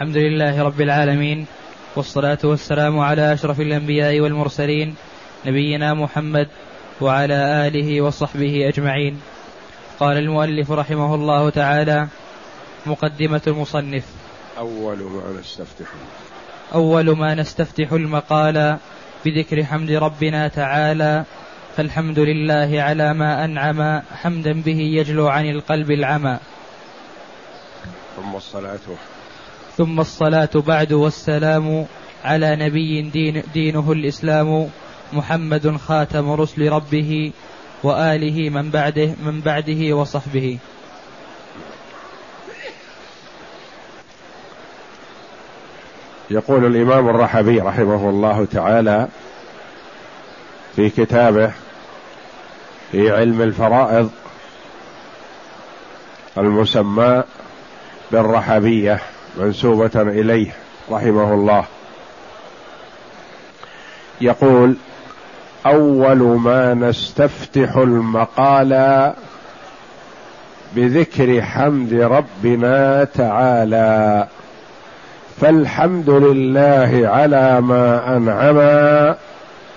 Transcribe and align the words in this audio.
الحمد 0.00 0.16
لله 0.16 0.62
رب 0.62 0.80
العالمين 0.80 1.46
والصلاة 1.96 2.38
والسلام 2.44 2.98
على 2.98 3.32
أشرف 3.32 3.60
الأنبياء 3.60 4.20
والمرسلين 4.20 4.94
نبينا 5.46 5.94
محمد 5.94 6.48
وعلى 7.00 7.66
آله 7.66 8.00
وصحبه 8.00 8.68
أجمعين. 8.68 9.20
قال 9.98 10.16
المؤلف 10.16 10.70
رحمه 10.70 11.14
الله 11.14 11.50
تعالى 11.50 12.08
مقدمة 12.86 13.40
المصنف. 13.46 14.04
أول 14.58 14.98
ما 14.98 15.40
نستفتح. 15.40 15.86
أول 16.74 17.16
ما 17.16 17.34
نستفتح 17.34 17.92
المقال 17.92 18.76
بذكر 19.24 19.64
حمد 19.64 19.90
ربنا 19.90 20.48
تعالى 20.48 21.24
فالحمد 21.76 22.18
لله 22.18 22.82
على 22.82 23.14
ما 23.14 23.44
أنعم 23.44 24.02
حمدا 24.22 24.62
به 24.62 24.78
يجلو 24.80 25.28
عن 25.28 25.50
القلب 25.50 25.90
العمى. 25.90 26.38
ثم 28.16 28.36
الصلاة. 28.36 29.19
ثم 29.80 30.00
الصلاة 30.00 30.50
بعد 30.54 30.92
والسلام 30.92 31.86
على 32.24 32.56
نبي 32.56 33.02
دين 33.02 33.42
دينه 33.54 33.92
الإسلام 33.92 34.68
محمد 35.12 35.76
خاتم 35.76 36.30
رسل 36.30 36.68
ربه 36.68 37.32
وآله 37.82 38.50
من 38.50 38.70
بعده 38.70 39.14
من 39.22 39.40
بعده 39.40 39.96
وصحبه. 39.96 40.58
يقول 46.30 46.64
الإمام 46.64 47.08
الرحبي 47.08 47.60
رحمه 47.60 48.10
الله 48.10 48.44
تعالى 48.44 49.08
في 50.76 50.90
كتابه 50.90 51.52
في 52.92 53.10
علم 53.10 53.42
الفرائض 53.42 54.10
المسمى 56.38 57.22
بالرحبية. 58.12 59.00
منسوبة 59.36 59.90
إليه 59.96 60.54
رحمه 60.90 61.34
الله. 61.34 61.64
يقول 64.20 64.74
أول 65.66 66.18
ما 66.18 66.74
نستفتح 66.74 67.76
المقال 67.76 69.12
بذكر 70.76 71.42
حمد 71.42 71.94
ربنا 71.94 73.04
تعالى 73.04 74.26
فالحمد 75.40 76.10
لله 76.10 77.08
على 77.08 77.60
ما 77.60 78.16
أنعم 78.16 78.60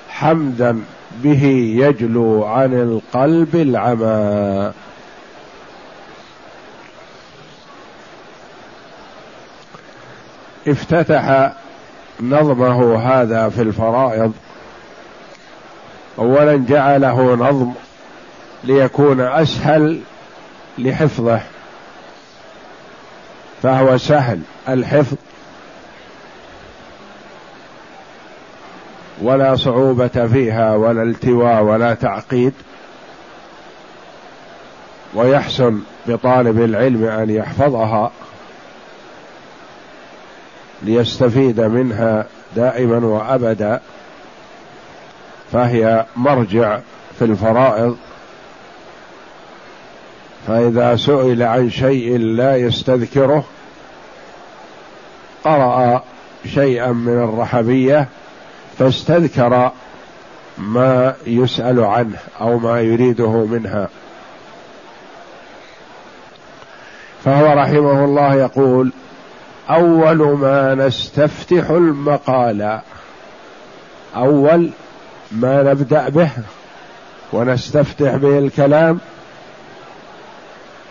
حمدا 0.09 0.80
به 1.23 1.44
يجلو 1.78 2.45
عن 2.45 2.73
القلب 2.73 3.56
العمى. 3.56 4.72
افتتح 10.67 11.52
نظمه 12.22 13.00
هذا 13.00 13.50
في 13.50 13.61
الفرائض. 13.61 14.33
اولا 16.19 16.66
جعله 16.69 17.36
نظم 17.36 17.72
ليكون 18.64 19.22
أسهل 19.22 20.00
لحفظه 20.78 21.39
فهو 23.64 23.97
سهل 23.97 24.41
الحفظ 24.69 25.17
ولا 29.22 29.56
صعوبة 29.56 30.08
فيها 30.08 30.75
ولا 30.75 31.03
التواء 31.03 31.64
ولا 31.64 31.94
تعقيد 31.94 32.53
ويحسن 35.14 35.80
بطالب 36.08 36.64
العلم 36.64 37.03
أن 37.03 37.30
يحفظها. 37.30 38.11
ليستفيد 40.84 41.62
منها 41.62 42.26
دائما 42.56 42.98
وأبدا 42.98 43.81
فهي 45.52 46.06
مرجع 46.16 46.80
في 47.20 47.25
الفرائض. 47.25 47.98
فإذا 50.47 50.96
سئل 50.96 51.44
عن 51.44 51.69
شيء 51.69 52.18
لا 52.18 52.57
يستذكره 52.57 53.44
قرأ 55.44 56.03
شيئا 56.53 56.91
من 56.91 57.24
الرحبية 57.24 58.07
فاستذكر 58.80 59.72
ما 60.57 61.16
يسأل 61.28 61.80
عنه 61.84 62.18
أو 62.41 62.59
ما 62.59 62.81
يريده 62.81 63.46
منها. 63.46 63.90
فهو 67.25 67.59
رحمه 67.59 68.06
الله 68.06 68.36
يقول 68.36 68.91
أول 69.69 70.18
ما 70.18 70.75
نستفتح 70.75 71.69
المقال. 71.69 72.79
أول 74.16 74.69
ما 75.31 75.63
نبدأ 75.63 76.09
به 76.09 76.29
ونستفتح 77.34 78.16
به 78.16 78.40
الكلام. 78.40 79.00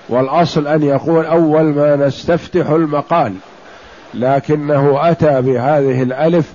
والأصل 0.09 0.67
أن 0.67 0.83
يقول 0.83 1.27
أول 1.27 1.63
ما 1.63 1.97
نستفتح 1.97 2.71
المقال. 2.71 3.35
لكنه 4.15 5.11
أتى 5.11 5.41
بهذه 5.43 6.03
الألف 6.03 6.53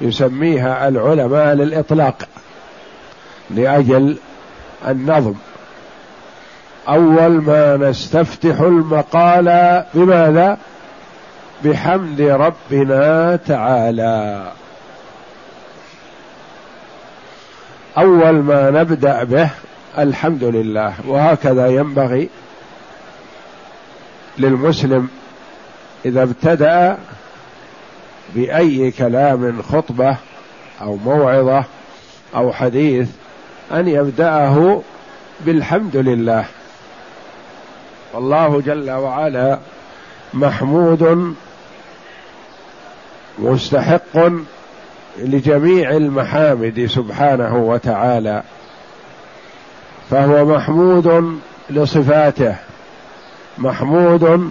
يسميها 0.00 0.88
العلماء 0.88 1.54
للإطلاق. 1.54 2.28
لأجل 3.50 4.16
النظم. 4.88 5.34
أول 6.88 7.28
ما 7.28 7.76
نستفتح 7.76 8.60
المقال 8.60 9.84
بماذا؟ 9.94 10.58
بحمد 11.64 12.20
ربنا 12.20 13.36
تعالى. 13.36 14.52
أول 17.98 18.32
ما 18.32 18.70
نبدأ 18.70 19.24
به 19.24 19.50
الحمد 19.98 20.44
لله. 20.44 20.94
وهكذا 21.06 21.66
ينبغي 21.66 22.28
للمسلم 24.38 25.08
إذا 26.04 26.22
ابتدأ 26.22 26.98
بأي 28.34 28.90
كلام 28.90 29.62
خطبة 29.62 30.16
أو 30.80 30.96
موعظة 30.96 31.64
أو 32.34 32.52
حديث 32.52 33.08
أن 33.72 33.88
يبدأه 33.88 34.82
بالحمد 35.40 35.96
لله. 35.96 36.44
والله 38.14 38.60
جل 38.66 38.90
وعلا 38.90 39.58
محمود 40.34 41.34
مستحق 43.40 44.30
لجميع 45.18 45.90
المحامد 45.90 46.86
سبحانه 46.86 47.56
وتعالى 47.56 48.42
فهو 50.10 50.44
محمود 50.44 51.38
لصفاته 51.70 52.56
محمود 53.58 54.50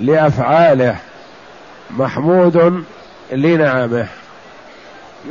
لأفعاله 0.00 0.96
محمود 1.90 2.84
لنعمه 3.32 4.06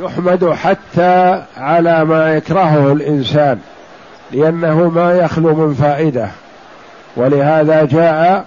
يحمد 0.00 0.50
حتى 0.50 1.42
على 1.56 2.04
ما 2.04 2.34
يكرهه 2.34 2.92
الإنسان 2.92 3.60
لأنه 4.32 4.88
ما 4.88 5.12
يخلو 5.12 5.54
من 5.54 5.74
فائدة 5.74 6.28
ولهذا 7.16 7.84
جاء 7.84 8.46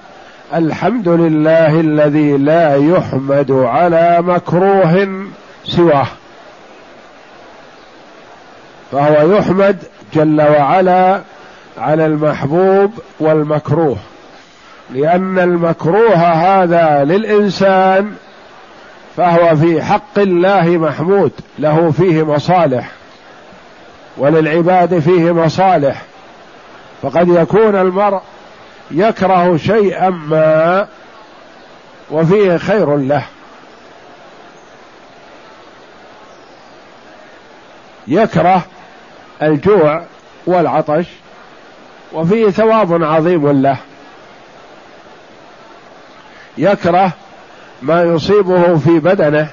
الحمد 0.53 1.07
لله 1.07 1.79
الذي 1.79 2.37
لا 2.37 2.75
يحمد 2.75 3.51
على 3.51 4.17
مكروه 4.21 5.07
سواه. 5.65 6.07
فهو 8.91 9.37
يحمد 9.37 9.77
جل 10.13 10.41
وعلا 10.41 11.21
على 11.77 12.05
المحبوب 12.05 12.91
والمكروه. 13.19 13.97
لأن 14.93 15.39
المكروه 15.39 16.15
هذا 16.15 17.03
للإنسان 17.03 18.13
فهو 19.17 19.55
في 19.55 19.81
حق 19.81 20.19
الله 20.19 20.77
محمود 20.77 21.31
له 21.59 21.91
فيه 21.91 22.23
مصالح 22.23 22.91
وللعباد 24.17 24.99
فيه 24.99 25.31
مصالح. 25.31 26.01
فقد 27.01 27.27
يكون 27.27 27.75
المرء 27.75 28.21
يكره 28.91 29.57
شيئا 29.57 30.09
ما 30.09 30.87
وفيه 32.11 32.57
خير 32.57 32.97
له. 32.97 33.23
يكره 38.07 38.63
الجوع 39.41 40.03
والعطش 40.45 41.05
وفيه 42.13 42.49
ثواب 42.49 43.03
عظيم 43.03 43.61
له. 43.61 43.77
يكره 46.57 47.11
ما 47.81 48.03
يصيبه 48.03 48.77
في 48.77 48.99
بدنه 48.99 49.47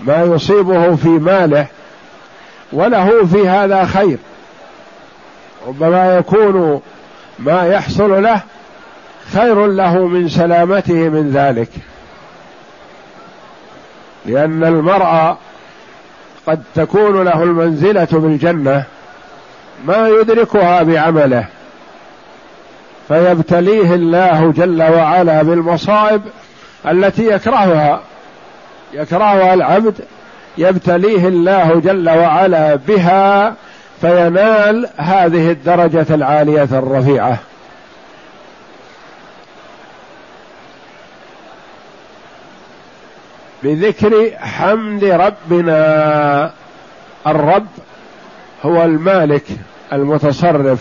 ما 0.00 0.22
يصيبه 0.22 0.96
في 0.96 1.08
ماله 1.08 1.66
وله 2.72 3.26
في 3.26 3.48
هذا 3.48 3.84
خير. 3.84 4.18
ربما 5.66 6.16
يكون 6.16 6.82
ما 7.38 7.66
يحصل 7.66 8.22
له 8.22 8.40
خير 9.32 9.66
له 9.66 10.06
من 10.06 10.28
سلامته 10.28 10.94
من 10.94 11.30
ذلك. 11.30 11.68
لأن 14.26 14.64
المرأة 14.64 15.38
قد 16.46 16.62
تكون 16.74 17.24
له 17.24 17.42
المنزلة 17.42 18.08
بالجنة 18.12 18.84
ما 19.84 20.08
يدركها 20.08 20.82
بعمله 20.82 21.46
فيبتليه 23.08 23.94
الله 23.94 24.52
جل 24.56 24.82
وعلا 24.82 25.42
بالمصائب 25.42 26.22
التي 26.86 27.26
يكرهها. 27.26 28.00
يكرهها 28.92 29.54
العبد 29.54 29.94
يبتليه 30.58 31.28
الله 31.28 31.80
جل 31.80 32.10
وعلا 32.10 32.74
بها 32.74 33.54
فينال 34.04 34.88
هذه 34.96 35.50
الدرجة 35.50 36.06
العالية 36.10 36.68
الرفيعة. 36.72 37.38
بذكر 43.62 44.30
حمد 44.38 45.04
ربنا 45.04 46.50
الرب 47.26 47.66
هو 48.62 48.84
المالك 48.84 49.44
المتصرف 49.92 50.78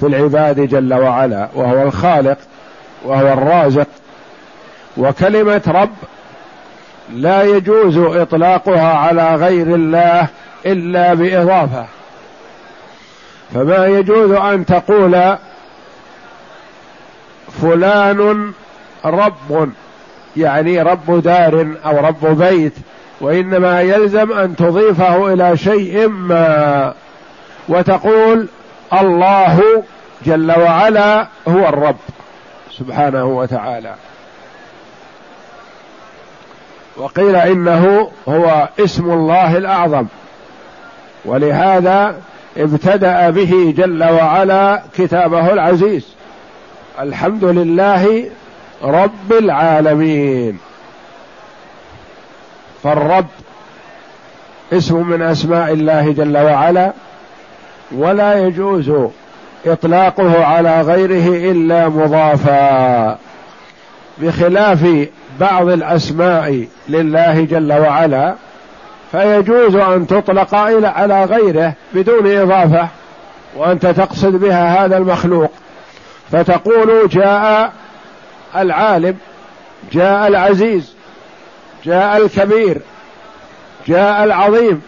في 0.00 0.06
العباد 0.06 0.60
جل 0.60 0.94
وعلا 0.94 1.48
وهو 1.54 1.82
الخالق 1.82 2.38
وهو 3.04 3.32
الرازق. 3.32 3.88
وكلمة 4.96 5.62
رب 5.68 5.94
لا 7.12 7.42
يجوز 7.42 7.98
إطلاقها 7.98 8.92
على 8.92 9.34
غير 9.34 9.74
الله 9.74 10.26
إلا 10.66 11.14
بإضافة. 11.14 11.99
فما 13.54 13.86
يجوز 13.86 14.30
أن 14.30 14.66
تقول 14.66 15.36
فلان 17.62 18.52
رب 19.04 19.70
يعني 20.36 20.82
رب 20.82 21.22
دار 21.22 21.74
أو 21.84 22.06
رب 22.06 22.38
بيت 22.38 22.74
وإنما 23.20 23.80
يلزم 23.80 24.32
أن 24.32 24.56
تضيفه 24.56 25.32
إلى 25.32 25.56
شيء 25.56 26.08
ما 26.08 26.94
وتقول 27.68 28.48
الله 28.92 29.82
جل 30.26 30.52
وعلا 30.58 31.26
هو 31.48 31.68
الرب 31.68 31.96
سبحانه 32.78 33.24
وتعالى. 33.24 33.94
وقيل 36.96 37.36
إنه 37.36 38.10
هو 38.28 38.68
اسم 38.80 39.10
الله 39.10 39.56
الأعظم 39.56 40.06
ولهذا 41.24 42.14
ابتدأ 42.56 43.30
به 43.30 43.74
جل 43.76 44.04
وعلا 44.04 44.82
كتابه 44.98 45.52
العزيز. 45.52 46.06
الحمد 47.00 47.44
لله 47.44 48.24
رب 48.82 49.32
العالمين. 49.32 50.58
فالرب 52.82 53.26
اسم 54.72 55.06
من 55.06 55.22
أسماء 55.22 55.72
الله 55.72 56.12
جل 56.12 56.36
وعلا 56.36 56.92
ولا 57.92 58.38
يجوز 58.46 58.92
إطلاقه 59.66 60.44
على 60.44 60.80
غيره 60.80 61.52
إلا 61.52 61.88
مضافا. 61.88 63.18
بخلاف 64.18 65.06
بعض 65.40 65.68
الأسماء 65.68 66.66
لله 66.88 67.44
جل 67.44 67.72
وعلا 67.72 68.34
فيجوز 69.12 69.76
أن 69.76 70.06
تطلق 70.06 70.54
إلى 70.54 70.86
على 70.86 71.24
غيره 71.24 71.72
بدون 71.94 72.36
إضافة 72.36 72.88
وأنت 73.56 73.86
تقصد 73.86 74.32
بها 74.32 74.84
هذا 74.84 74.96
المخلوق. 74.96 75.50
فتقول 76.30 77.08
جاء 77.08 77.72
العالم 78.56 79.16
جاء 79.92 80.28
العزيز 80.28 80.94
جاء 81.84 82.16
الكبير 82.16 82.80
جاء 83.86 84.24
العظيم. 84.24 84.82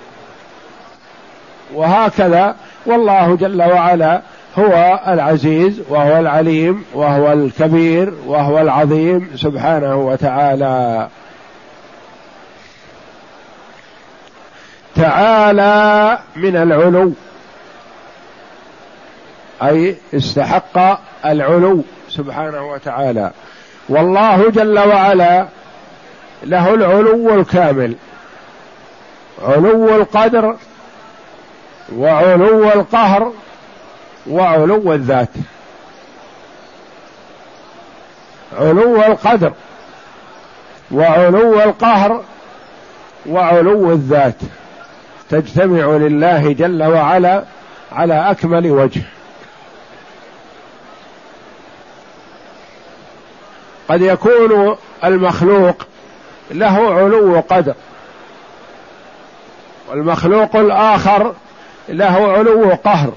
وهكذا 1.75 2.57
والله 2.87 3.37
جل 3.37 3.63
وعلا 3.63 4.23
هو 4.59 5.01
العزيز 5.09 5.83
وهو 5.89 6.19
العليم 6.19 6.85
وهو 6.95 7.33
الكبير 7.33 8.13
وهو 8.27 8.59
العظيم 8.59 9.31
سبحانه 9.37 9.97
وتعالى. 9.97 11.09
تعالى 14.97 16.19
من 16.37 16.57
العلو. 16.57 17.13
أي 19.63 19.97
استحق 20.15 21.01
العلو 21.27 21.85
سبحانه 22.09 22.71
وتعالى. 22.71 23.31
والله 23.89 24.51
جل 24.51 24.79
وعلا 24.79 25.47
له 26.43 26.75
العلو 26.75 27.35
الكامل. 27.35 27.95
علو 29.43 29.97
القدر 29.97 30.57
وعلو 31.97 32.65
القهر 32.65 33.33
وعلو 34.31 34.93
الذات. 34.93 35.29
علو 38.59 38.97
القدر 38.97 39.53
وعلو 40.91 41.61
القهر 41.61 42.25
وعلو 43.27 43.93
الذات. 43.93 44.37
تجتمع 45.33 45.85
لله 45.85 46.53
جل 46.53 46.83
وعلا 46.83 47.45
على 47.93 48.31
أكمل 48.31 48.71
وجه. 48.71 49.03
قد 53.89 54.03
يكون 54.03 54.77
المخلوق 55.05 55.77
له 56.51 56.95
علو 56.95 57.41
قدر 57.41 57.75
والمخلوق 59.91 60.57
الآخر 60.57 61.35
له 61.89 62.33
علو 62.33 62.71
قهر 62.85 63.13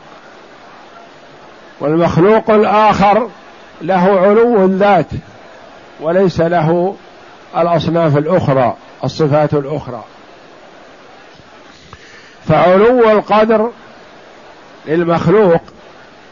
والمخلوق 1.79 2.49
الآخر 2.51 3.29
له 3.81 4.19
علو 4.19 4.65
الذات 4.65 5.07
وليس 6.01 6.41
له 6.41 6.95
الأصناف 7.57 8.17
الأخرى 8.17 8.75
الصفات 9.03 9.53
الأخرى. 9.53 10.03
فعلو 12.47 13.11
القدر 13.11 13.71
للمخلوق 14.87 15.61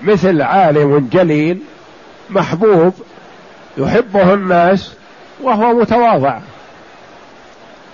مثل 0.02 0.42
عالم 0.42 1.10
جليل 1.12 1.60
محبوب 2.30 2.94
يحبه 3.78 4.34
الناس 4.34 4.94
وهو 5.42 5.74
متواضع 5.74 6.40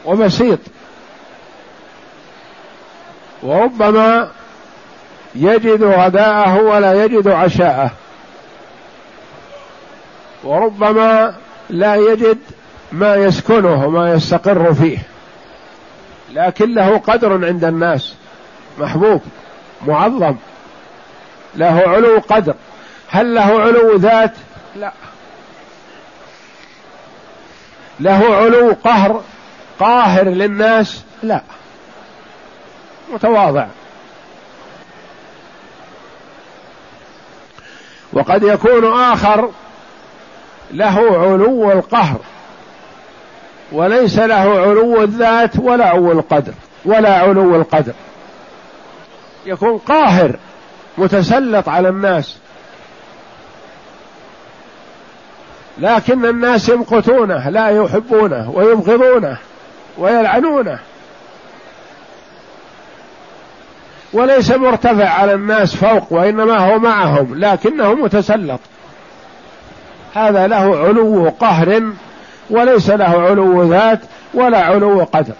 وبسيط. 0.05 0.59
وربما 3.43 4.31
يجد 5.35 5.83
غداءه 5.83 6.61
ولا 6.61 7.05
يجد 7.05 7.27
عشاءه. 7.27 7.91
وربما 10.43 11.33
لا 11.69 11.95
يجد 11.95 12.37
ما 12.91 13.15
يسكنه 13.15 13.85
وما 13.85 14.13
يستقر 14.13 14.73
فيه. 14.73 14.97
لكن 16.33 16.73
له 16.73 16.97
قدر 16.97 17.45
عند 17.45 17.65
الناس. 17.65 18.13
محبوب 18.77 19.21
معظم. 19.87 20.35
له 21.55 21.83
علو 21.87 22.21
قدر. 22.29 22.55
هل 23.09 23.35
له 23.35 23.61
علو 23.61 23.95
ذات؟ 23.97 24.33
لا. 24.75 24.91
له 27.99 28.35
علو 28.35 28.77
قهر 28.83 29.23
قاهر 29.79 30.23
للناس؟ 30.23 31.03
لا. 31.23 31.41
متواضع. 33.09 33.67
وقد 38.13 38.43
يكون 38.43 38.93
آخر 38.93 39.51
له 40.71 40.95
علو 40.99 41.71
القهر. 41.71 42.19
وليس 43.71 44.19
له 44.19 44.35
علو 44.35 45.03
الذات 45.03 45.59
ولا 45.59 45.89
علو 45.89 46.11
القدر 46.11 46.53
ولا 46.85 47.17
علو 47.17 47.55
القدر. 47.55 47.93
يكون 49.45 49.77
قاهر 49.77 50.35
متسلط 50.97 51.69
على 51.69 51.89
الناس. 51.89 52.37
لكن 55.77 56.25
الناس 56.25 56.69
يمقتونه 56.69 57.49
لا 57.49 57.69
يحبونه 57.69 58.49
ويبغضونه 58.49 59.37
ويلعنونه. 59.97 60.79
وليس 64.13 64.51
مرتفع 64.51 65.09
على 65.09 65.33
الناس 65.33 65.75
فوق 65.75 66.13
وإنما 66.13 66.57
هو 66.57 66.79
معهم 66.79 67.39
لكنه 67.39 67.93
متسلط. 67.93 68.59
هذا 70.13 70.47
له 70.47 70.77
علو 70.77 71.29
قهر 71.29 71.81
وليس 72.49 72.89
له 72.89 73.21
علو 73.21 73.63
ذات 73.63 73.99
ولا 74.33 74.63
علو 74.63 75.03
قدر. 75.03 75.33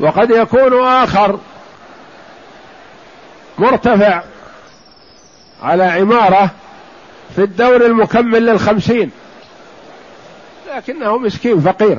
وقد 0.00 0.30
يكون 0.30 0.86
آخر 0.86 1.38
مرتفع 3.58 4.22
على 5.62 5.84
عمارة 5.84 6.50
في 7.36 7.42
الدور 7.42 7.86
المكمل 7.86 8.46
للخمسين 8.46 9.10
لكنه 10.76 11.18
مسكين 11.18 11.60
فقير. 11.60 11.98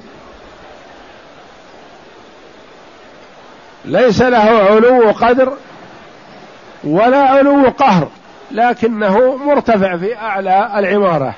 ليس 3.86 4.22
له 4.22 4.38
علو 4.40 5.12
قدر 5.12 5.58
ولا 6.84 7.22
علو 7.22 7.70
قهر. 7.70 8.10
لكنه 8.52 9.36
مرتفع 9.36 9.98
في 9.98 10.18
أعلى 10.18 10.72
العمارة. 10.76 11.36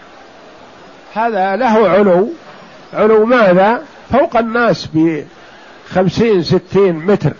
هذا 1.15 1.55
له 1.55 1.89
علو. 1.89 2.29
علو 2.93 3.25
ماذا؟ 3.25 3.81
فوق 4.11 4.37
الناس 4.37 4.89
بخمسين 4.93 6.43
ستين 6.43 6.95
متر. 6.95 7.33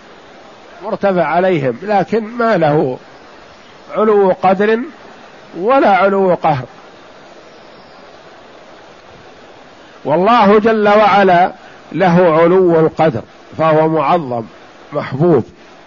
مرتفع 0.86 1.24
عليهم 1.25 1.77
لكن 1.84 2.24
ما 2.24 2.58
له 2.58 2.98
علو 3.96 4.36
قدر 4.44 4.80
ولا 5.58 5.89
علو 5.89 6.34
قهر. 6.34 6.65
والله 10.06 10.60
جل 10.60 10.89
وعلا 10.89 11.51
له 11.92 12.42
علو 12.42 12.80
القدر 12.80 13.22
فهو 13.58 13.88
معظم 13.88 14.44
محبوب 14.94 15.44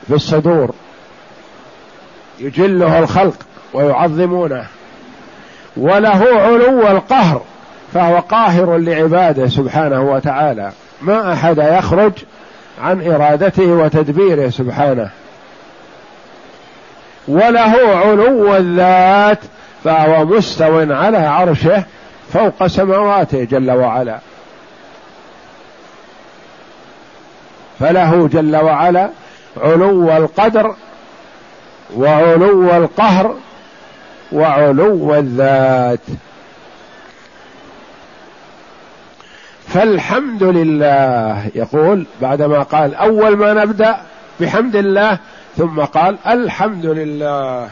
في 0.07 0.15
الصدور. 0.15 0.75
يجله 2.39 2.99
الخلق. 2.99 3.46
ويعظمونه. 3.75 4.65
وله 5.77 6.25
علو 6.41 6.89
القهر 6.91 7.43
فهو 7.95 8.19
قاهر 8.19 8.77
لعباده 8.77 9.49
سبحانه 9.49 10.01
وتعالى. 10.01 10.73
ما 11.03 11.33
أحد 11.33 11.59
يخرج 11.59 12.13
عن 12.83 13.11
إرادته 13.11 13.67
وتدبيره 13.67 14.49
سبحانه. 14.49 15.11
وله 17.29 17.77
علو 17.97 18.57
الذات 18.57 19.39
فهو 19.85 20.25
مستو 20.25 20.95
على 20.95 21.19
عرشه 21.19 21.85
فوق 22.33 22.67
سماواته 22.67 23.45
جل 23.45 23.71
وعلا. 23.71 24.19
فله 27.81 28.29
جل 28.29 28.57
وعلا 28.57 29.11
علو 29.63 30.17
القدر 30.17 30.75
وعلو 31.97 32.77
القهر 32.77 33.35
وعلو 34.33 35.15
الذات. 35.15 36.01
فالحمد 39.69 40.43
لله. 40.43 41.51
يقول 41.55 42.07
بعدما 42.23 42.63
قال 42.63 42.95
أول 42.95 43.37
ما 43.37 43.55
نبدأ 43.55 43.97
بحمد 44.41 44.77
الله 44.77 45.19
ثم 45.57 45.81
قال 45.81 46.17
الحمد 46.27 46.87
لله. 46.87 47.69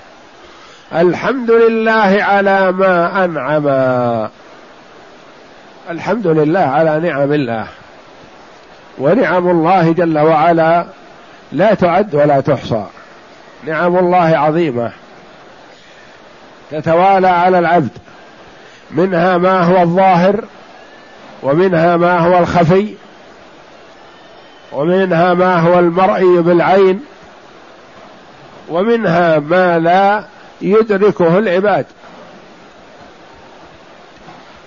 الحمد 0.95 1.51
لله 1.51 2.19
على 2.23 2.73
ما 2.73 3.25
أنعم. 3.25 3.67
الحمد 5.91 6.27
لله 6.27 6.61
على 6.61 7.01
نعم 7.01 7.33
الله. 7.33 7.67
ونعم 8.99 9.51
الله 9.51 9.93
جل 9.93 10.19
وعلا 10.19 10.87
لا 11.53 11.75
تعد 11.75 12.15
ولا 12.15 12.41
تحصى. 12.41 12.85
نعم 13.67 13.97
الله 13.97 14.39
عظيمة. 14.39 14.93
تتوالى 16.71 17.29
على 17.29 17.59
العبد. 17.59 17.91
منها 18.91 19.39
ما 19.39 19.63
هو 19.63 19.83
الظاهر 19.83 20.45
ومنها 21.43 21.97
ما 21.97 22.19
هو 22.19 22.39
الخفي 22.39 22.95
ومنها 24.73 25.35
ما 25.35 25.61
هو 25.61 25.79
المرئي 25.79 26.43
بالعين 26.43 27.05
ومنها 28.69 29.39
ما 29.39 29.79
لا 29.79 30.25
يدركه 30.61 31.39
العباد. 31.39 31.87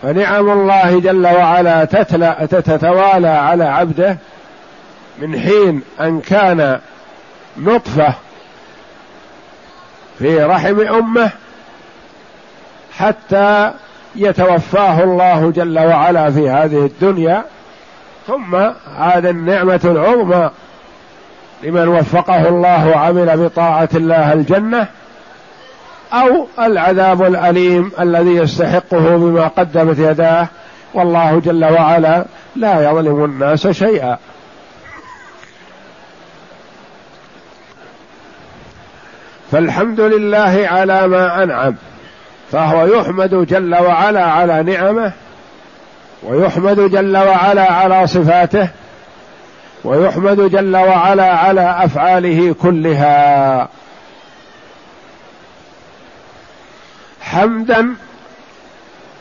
فنعم 0.01 0.49
الله 0.49 0.99
جل 0.99 1.27
وعلا 1.27 1.85
تتلى 1.85 2.47
تتوالى 2.51 3.27
على 3.27 3.63
عبده 3.63 4.17
من 5.19 5.39
حين 5.39 5.81
أن 6.01 6.21
كان 6.21 6.79
نطفة 7.57 8.13
في 10.19 10.43
رحم 10.43 10.79
أمه 10.79 11.31
حتى 12.99 13.71
يتوفاه 14.15 15.03
الله 15.03 15.51
جل 15.51 15.79
وعلا 15.79 16.31
في 16.31 16.49
هذه 16.49 16.85
الدنيا. 16.85 17.43
ثم 18.27 18.55
عاد 18.97 19.25
النعمة 19.25 19.79
العظمى 19.85 20.49
لمن 21.63 21.87
وفقه 21.87 22.47
الله 22.47 22.89
وعمل 22.89 23.37
بطاعة 23.37 23.89
الله 23.95 24.33
الجنة 24.33 24.87
أو 26.13 26.47
العذاب 26.59 27.23
الأليم 27.23 27.91
الذي 27.99 28.35
يستحقه 28.35 29.17
بما 29.17 29.47
قدمت 29.47 29.99
يداه. 29.99 30.47
والله 30.93 31.41
جل 31.45 31.65
وعلا 31.65 32.25
لا 32.55 32.89
يظلم 32.89 33.25
الناس 33.25 33.67
شيئا. 33.67 34.17
فالحمد 39.51 39.99
لله 39.99 40.67
على 40.71 41.07
ما 41.07 41.43
أنعم. 41.43 41.75
فهو 42.51 42.85
يحمد 42.85 43.35
جل 43.35 43.75
وعلا 43.75 44.25
على 44.25 44.63
نعمه 44.63 45.11
ويحمد 46.23 46.79
جل 46.79 47.17
وعلا 47.17 47.73
على 47.73 48.07
صفاته 48.07 48.69
ويحمد 49.83 50.41
جل 50.51 50.77
وعلا 50.77 51.37
على 51.37 51.75
أفعاله 51.85 52.55
كلها. 52.61 53.67
حمدا 57.21 57.95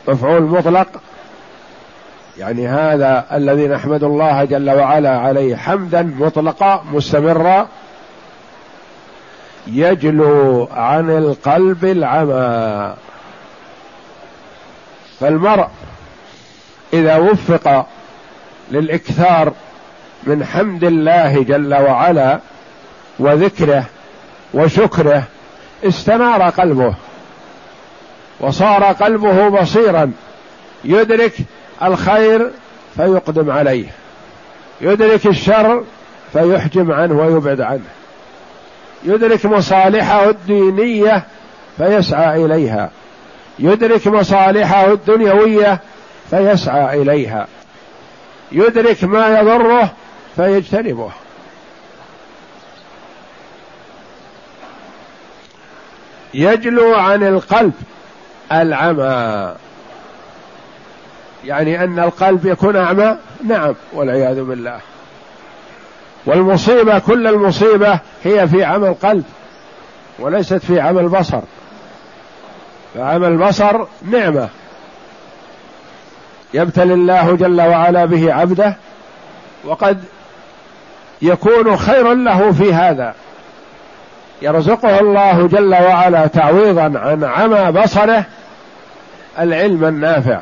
مفعول 0.07 0.41
مطلق 0.41 0.87
يعني 2.37 2.67
هذا 2.67 3.25
الذي 3.33 3.67
نحمد 3.67 4.03
الله 4.03 4.43
جل 4.43 4.69
وعلا 4.69 5.19
عليه. 5.19 5.55
حمدا 5.55 6.15
مطلقا 6.19 6.83
مستمرا 6.93 7.67
يجلو 9.67 10.67
عن 10.71 11.09
القلب 11.09 11.85
العمى. 11.85 12.93
فالمرء 15.19 15.67
إذا 16.93 17.17
وفق 17.17 17.87
للإكثار 18.71 19.53
من 20.23 20.45
حمد 20.45 20.83
الله 20.83 21.43
جل 21.43 21.73
وعلا 21.73 22.39
وذكره 23.19 23.85
وشكره 24.53 25.23
استنار 25.83 26.49
قلبه 26.49 26.95
وصار 28.39 28.83
قلبه 28.83 29.49
بصيرا. 29.49 30.11
يدرك 30.83 31.33
الخير 31.83 32.51
فيقدم 32.95 33.51
عليه 33.51 33.87
يدرك 34.81 35.27
الشر 35.27 35.83
فيحجم 36.33 36.91
عنه 36.91 37.13
ويبعد 37.13 37.61
عنه 37.61 37.85
يدرك 39.03 39.45
مصالحه 39.45 40.29
الدينية 40.29 41.23
فيسعى 41.77 42.45
إليها. 42.45 42.89
يدرك 43.59 44.07
مصالحه 44.07 44.91
الدنيوية 44.91 45.79
فيسعى 46.29 47.01
إليها. 47.01 47.47
يدرك 48.51 49.03
ما 49.03 49.39
يضره 49.39 49.93
فيجتنبه. 50.35 51.11
يجلو 56.33 56.95
عن 56.95 57.23
القلب 57.23 57.73
العمى. 58.51 59.55
يعني 61.45 61.83
أن 61.83 61.99
القلب 61.99 62.45
يكون 62.45 62.75
أعمى؟ 62.75 63.17
نعم 63.43 63.75
والعياذ 63.93 64.43
بالله. 64.43 64.79
والمصيبة 66.25 66.99
كل 66.99 67.27
المصيبة 67.27 67.99
هي 68.23 68.47
في 68.47 68.63
عمى 68.63 68.87
القلب 68.87 69.23
وليست 70.19 70.53
في 70.53 70.79
عمى 70.79 71.01
البصر. 71.01 71.41
فعمى 72.97 73.27
البصر 73.27 73.85
نعمة. 74.11 74.49
يبتلي 76.53 76.93
الله 76.93 77.35
جل 77.35 77.61
وعلا 77.61 78.05
به 78.05 78.33
عبده 78.33 78.75
وقد 79.65 80.03
يكون 81.21 81.77
خيرا 81.77 82.13
له 82.13 82.51
في 82.51 82.73
هذا. 82.73 83.13
يرزقه 84.41 84.99
الله 84.99 85.47
جل 85.47 85.73
وعلا 85.73 86.27
تعويضا 86.27 86.99
عن 86.99 87.23
عمى 87.23 87.81
بصره 87.81 88.23
العلم 89.39 89.85
النافع 89.85 90.39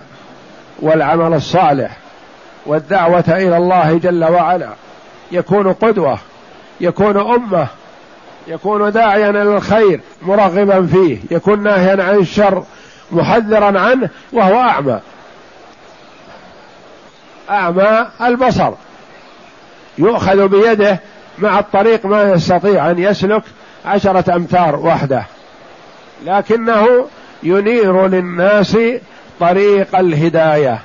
والعمل 0.79 1.33
الصالح 1.33 1.97
والدعوة 2.65 3.23
إلى 3.27 3.57
الله 3.57 3.97
جل 3.97 4.23
وعلا. 4.23 4.69
يكون 5.31 5.73
قدوة 5.73 6.17
يكون 6.81 7.17
أمة 7.17 7.67
يكون 8.47 8.91
داعيا 8.91 9.29
إلى 9.29 9.41
الخير 9.41 10.01
مرغبا 10.21 10.85
فيه 10.85 11.17
يكون 11.31 11.63
ناهيا 11.63 12.03
عن 12.03 12.15
الشر 12.15 12.63
محذرا 13.11 13.79
عنه 13.79 14.09
وهو 14.33 14.59
أعمى. 14.59 14.99
أعمى 17.49 18.07
البصر. 18.21 18.71
يؤخذ 19.97 20.47
بيده 20.47 20.99
مع 21.37 21.59
الطريق 21.59 22.05
ما 22.05 22.23
يستطيع 22.23 22.91
أن 22.91 22.99
يسلك 22.99 23.43
عشرة 23.85 24.35
امتار 24.35 24.75
وحده. 24.75 25.25
لكنه 26.25 27.07
ينير 27.43 28.07
للناس 28.07 28.77
طريق 29.39 29.95
الهداية. 29.95 30.79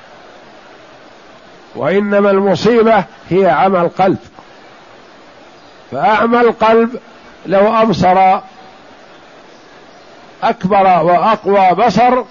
وإنما 1.75 2.31
المصيبة 2.31 3.03
هي 3.29 3.49
عمى 3.49 3.81
القلب. 3.81 4.17
فأعمى 5.91 6.41
القلب 6.41 6.99
لو 7.45 7.73
أبصر 7.73 8.39
أكبر 10.43 10.83
وأقوى 11.03 11.85
بصر 11.85 12.23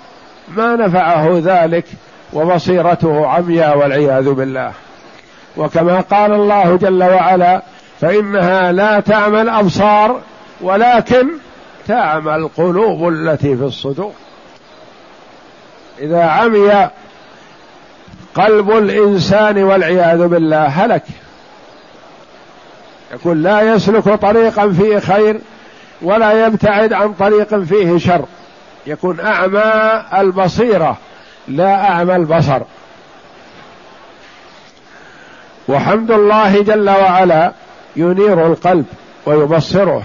ما 0.48 0.76
نفعه 0.76 1.40
ذلك 1.44 1.84
وبصيرته 2.32 3.26
عمياء 3.26 3.78
والعياذ 3.78 4.30
بالله. 4.30 4.72
وكما 5.56 6.00
قال 6.00 6.32
الله 6.32 6.76
جل 6.76 7.02
وعلا 7.02 7.62
فإنها 8.00 8.72
لا 8.72 9.00
تعمى 9.00 9.42
الابصار 9.42 10.20
ولكن 10.60 11.28
تعمى 11.88 12.34
القلوب 12.34 13.08
التي 13.08 13.56
في 13.56 13.64
الصدور. 13.64 14.12
إذا 15.98 16.22
عمي 16.24 16.88
قلب 18.34 18.70
الإنسان 18.70 19.62
والعياذ 19.62 20.26
بالله 20.26 20.64
هلك. 20.64 21.02
يقول 23.12 23.42
لا 23.42 23.74
يسلك 23.74 24.08
طريقا 24.08 24.72
فيه 24.72 24.98
خير 24.98 25.40
ولا 26.02 26.46
يبتعد 26.46 26.92
عن 26.92 27.12
طريق 27.12 27.58
فيه 27.58 27.98
شر. 27.98 28.24
يكون 28.86 29.20
أعمى 29.20 30.02
البصيرة 30.18 30.96
لا 31.48 31.90
أعمى 31.90 32.16
البصر. 32.16 32.60
وحمد 35.68 36.10
الله 36.10 36.62
جل 36.62 36.90
وعلا 36.90 37.52
ينير 37.96 38.46
القلب 38.46 38.84
ويبصره 39.26 40.02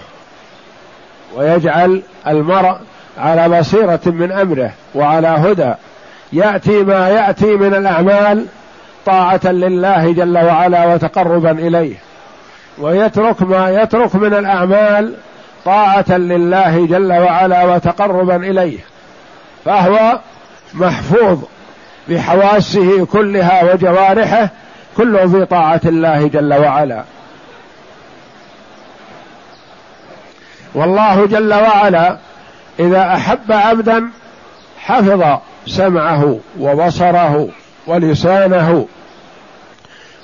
ويجعل 1.36 2.02
المرء 2.28 2.76
على 3.18 3.60
بصيرة 3.60 4.00
من 4.06 4.32
أمره 4.32 4.72
وعلى 4.96 5.28
هدى. 5.28 5.74
يأتي 6.34 6.84
ما 6.84 7.10
يأتي 7.10 7.46
من 7.46 7.74
الأعمال 7.76 8.46
طاعة 9.06 9.46
لله 9.46 10.12
جل 10.12 10.38
وعلا 10.38 10.86
وتقربا 10.86 11.52
إليه. 11.52 11.96
ويترك 12.78 13.42
ما 13.42 13.70
يترك 13.70 14.16
من 14.16 14.34
الأعمال 14.34 15.14
طاعة 15.66 16.12
لله 16.12 16.86
جل 16.88 17.12
وعلا 17.14 17.64
وتقربا 17.64 18.36
إليه 18.36 18.80
فهو 19.66 20.20
محفوظ 20.74 21.40
بحواسه 22.10 23.06
كلها 23.06 23.74
وجوارحه 23.74 24.50
كله 24.98 25.28
في 25.28 25.46
طاعة 25.46 25.82
الله 25.86 26.28
جل 26.28 26.54
وعلا. 26.54 27.04
والله 30.74 31.26
جل 31.26 31.54
وعلا 31.54 32.18
إذا 32.80 33.14
أحب 33.14 33.52
عبدا 33.52 34.10
حفظ 34.78 35.40
سمعه 35.68 36.40
وبصره 36.60 37.50
ولسانه 37.88 38.88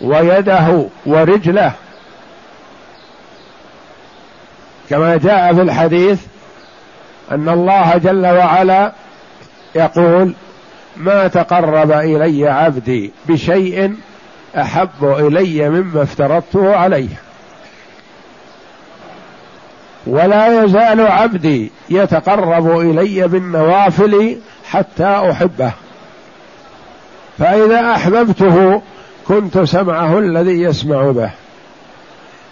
ويده 0.01 0.86
ورجله 1.05 1.72
كما 4.92 5.18
جاء 5.18 5.54
في 5.54 5.62
الحديث 5.62 6.20
أن 7.32 7.50
الله 7.50 7.98
جل 7.98 8.26
وعلا 8.26 8.92
يقول 9.76 10.34
ما 10.98 11.28
تقرب 11.28 11.92
إلي 11.92 12.50
عبدي 12.50 13.12
بشيء 13.28 13.96
أحب 14.58 15.04
إلي 15.04 15.70
مما 15.70 16.04
افترضته 16.04 16.76
عليه. 16.76 17.10
ولا 20.08 20.64
يزال 20.64 21.02
عبدي 21.08 21.72
يتقرب 21.90 22.80
إلي 22.80 23.28
بالنوافل 23.28 24.38
حتى 24.70 25.32
أحبه. 25.32 25.72
فإذا 27.40 27.92
أحببته 27.92 28.82
كنت 29.27 29.58
سمعه 29.58 30.20
الذي 30.20 30.62
يسمع 30.62 31.12
به 31.12 31.30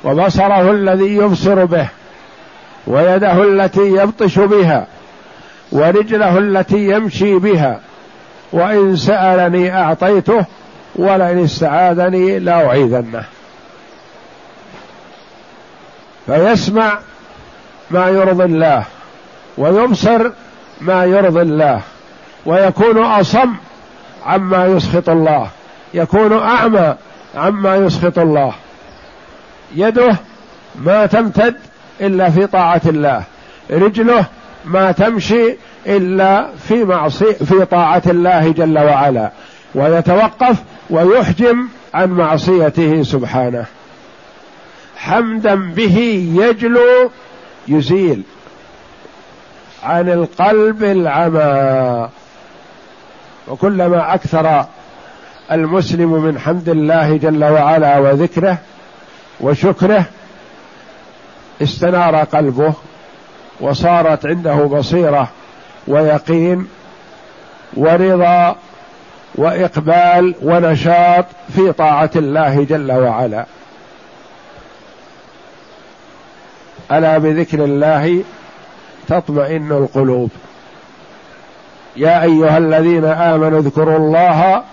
وبصره 0.03 0.71
الذي 0.71 1.15
يبصر 1.15 1.65
به 1.65 1.87
ويده 2.87 3.43
التي 3.43 3.81
يبطش 3.81 4.39
بها 4.39 4.87
ورجله 5.71 6.37
التي 6.37 6.77
يمشي 6.77 7.35
بها 7.35 7.79
وإن 8.51 8.95
سألني 8.95 9.75
أعطيته 9.75 10.45
ولئن 10.95 11.43
استعاذني 11.43 12.39
لأعيذنه. 12.39 13.23
فيسمع 16.25 16.99
ما 17.91 18.07
يرضي 18.09 18.43
الله 18.43 18.83
ويبصر 19.57 20.31
ما 20.81 21.05
يرضي 21.05 21.41
الله 21.41 21.81
ويكون 22.45 23.05
أصم 23.05 23.55
عما 24.25 24.65
يسخط 24.65 25.09
الله 25.09 25.47
يكون 25.93 26.37
أعمى 26.37 26.95
عما 27.35 27.75
يسخط 27.75 28.19
الله. 28.19 28.53
يده 29.75 30.15
ما 30.75 31.05
تمتد 31.05 31.55
إلا 32.01 32.29
في 32.29 32.47
طاعة 32.47 32.81
الله. 32.85 33.23
رجله 33.71 34.25
ما 34.65 34.91
تمشي 34.91 35.55
إلا 35.87 36.49
في 36.67 36.83
معصي 36.83 37.33
في 37.33 37.65
طاعة 37.65 38.01
الله 38.05 38.51
جل 38.51 38.79
وعلا. 38.79 39.31
ويتوقف 39.75 40.57
ويحجم 40.89 41.67
عن 41.93 42.09
معصيته 42.09 43.03
سبحانه. 43.03 43.65
حمدا 44.97 45.55
به 45.55 46.29
يجلو 46.35 47.11
يزيل 47.67 48.21
عن 49.83 50.09
القلب 50.09 50.83
العمى. 50.83 52.09
وكلما 53.47 54.13
أكثر 54.13 54.65
المسلم 55.51 56.11
من 56.23 56.39
حمد 56.39 56.69
الله 56.69 57.17
جل 57.17 57.43
وعلا 57.43 57.99
وذكره 57.99 58.57
وشكره 59.41 60.05
استنار 61.61 62.15
قلبه 62.15 62.73
وصارت 63.61 64.25
عنده 64.25 64.55
بصيرة 64.55 65.27
ويقين 65.87 66.67
ورضا 67.73 68.55
وإقبال 69.35 70.35
ونشاط 70.41 71.25
في 71.55 71.71
طاعة 71.71 72.11
الله 72.15 72.63
جل 72.63 72.91
وعلا. 72.91 73.45
ألا 76.91 77.17
بذكر 77.17 77.63
الله 77.63 78.23
تطمئن 79.07 79.71
القلوب. 79.71 80.29
يا 81.95 82.23
أيها 82.23 82.57
الذين 82.57 83.05
آمنوا 83.05 83.59
اذكروا 83.59 83.97
الله 83.97 84.63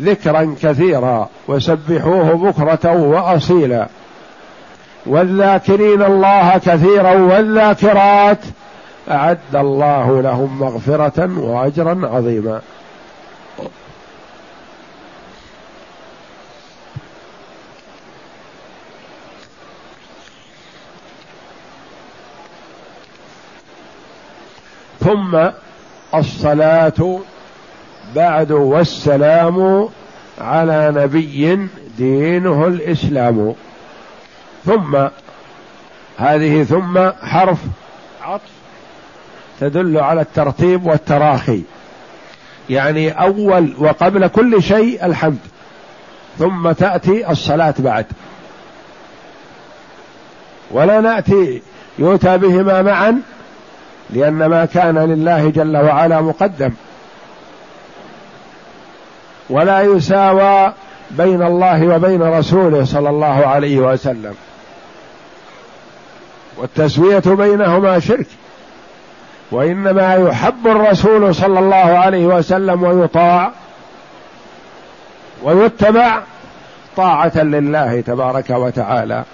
ذكرا 0.00 0.54
كثيرا 0.62 1.28
وسبحوه 1.48 2.32
بكرة 2.32 2.92
وأصيلا. 2.92 3.88
والذاكرين 5.06 6.02
الله 6.02 6.58
كثيرا 6.58 7.10
والذاكرات 7.12 8.38
أعد 9.10 9.38
الله 9.54 10.22
لهم 10.22 10.58
مغفرة 10.58 11.38
وأجرا 11.38 12.00
عظيما. 12.12 12.60
ثم 25.00 25.38
الصلاة 26.14 27.18
بعد 28.14 28.52
والسلام 28.52 29.88
على 30.40 30.92
نبي 30.96 31.68
دينه 31.98 32.66
الإسلام. 32.66 33.54
ثم 34.66 34.96
هذه 36.18 36.64
ثم 36.64 37.10
حرف 37.22 37.58
عطف. 38.22 38.42
تدل 39.60 39.98
على 39.98 40.20
الترتيب 40.20 40.86
والتراخي. 40.86 41.62
يعني 42.70 43.10
أول 43.10 43.74
وقبل 43.78 44.26
كل 44.26 44.62
شيء 44.62 45.06
الحمد. 45.06 45.38
ثم 46.38 46.72
تأتي 46.72 47.30
الصلاة 47.30 47.74
بعد. 47.78 48.06
ولا 50.70 51.00
نأتي 51.00 51.62
يؤتى 51.98 52.38
بهما 52.38 52.82
معا 52.82 53.22
لأن 54.10 54.46
ما 54.46 54.64
كان 54.64 54.98
لله 54.98 55.50
جل 55.50 55.76
وعلا 55.76 56.20
مقدم. 56.20 56.70
ولا 59.50 59.80
يساوى 59.80 60.72
بين 61.10 61.42
الله 61.42 61.96
وبين 61.96 62.22
رسوله 62.22 62.84
صلى 62.84 63.10
الله 63.10 63.46
عليه 63.46 63.78
وسلم. 63.78 64.34
والتسوية 66.58 67.22
بينهما 67.26 67.98
شرك. 67.98 68.26
وإنما 69.52 70.14
يحب 70.14 70.66
الرسول 70.66 71.34
صلى 71.34 71.58
الله 71.58 71.74
عليه 71.76 72.26
وسلم 72.26 72.82
ويطاع 72.82 73.50
ويتبع 75.42 76.20
طاعة 76.96 77.36
لله 77.36 78.00
تبارك 78.00 78.50
وتعالى 78.50 79.24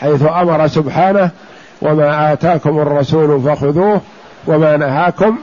حيث 0.00 0.22
أمر 0.22 0.66
سبحانه 0.66 1.30
وما 1.82 2.32
آتاكم 2.32 2.78
الرسول 2.78 3.42
فخذوه 3.42 4.00
وما 4.46 4.76
نهاكم 4.76 5.38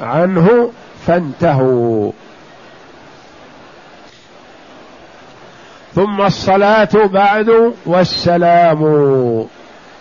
عنه 0.00 0.70
فانتهوا. 1.06 2.12
ثم 5.94 6.20
الصلاة 6.20 6.88
بعد 6.94 7.72
والسلام. 7.86 8.84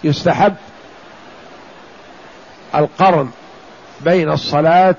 يستحب 0.04 0.54
القرن 2.76 3.30
بين 4.02 4.32
الصلاة 4.32 4.96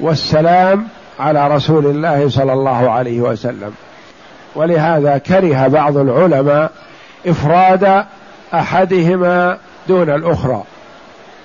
والسلام 0.00 0.88
على 1.20 1.48
رسول 1.48 1.86
الله 1.86 2.28
صلى 2.28 2.52
الله 2.52 2.90
عليه 2.90 3.20
وسلم. 3.20 3.72
ولهذا 4.54 5.18
كره 5.18 5.66
بعض 5.66 5.96
العلماء 5.96 6.70
إفراد 7.26 8.04
أحدهما 8.54 9.58
دون 9.88 10.10
الأخرى 10.10 10.62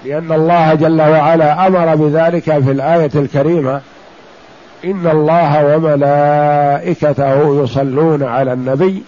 لأن 0.05 0.31
الله 0.31 0.73
جل 0.73 1.01
وعلا 1.01 1.67
أمر 1.67 1.95
بذلك 1.95 2.43
في 2.43 2.71
الآية 2.71 3.11
الكريمة 3.15 3.81
إن 4.85 5.07
الله 5.07 5.75
وملائكته 5.75 7.63
يصلون 7.63 8.23
على 8.23 8.53
النبي 8.53 9.03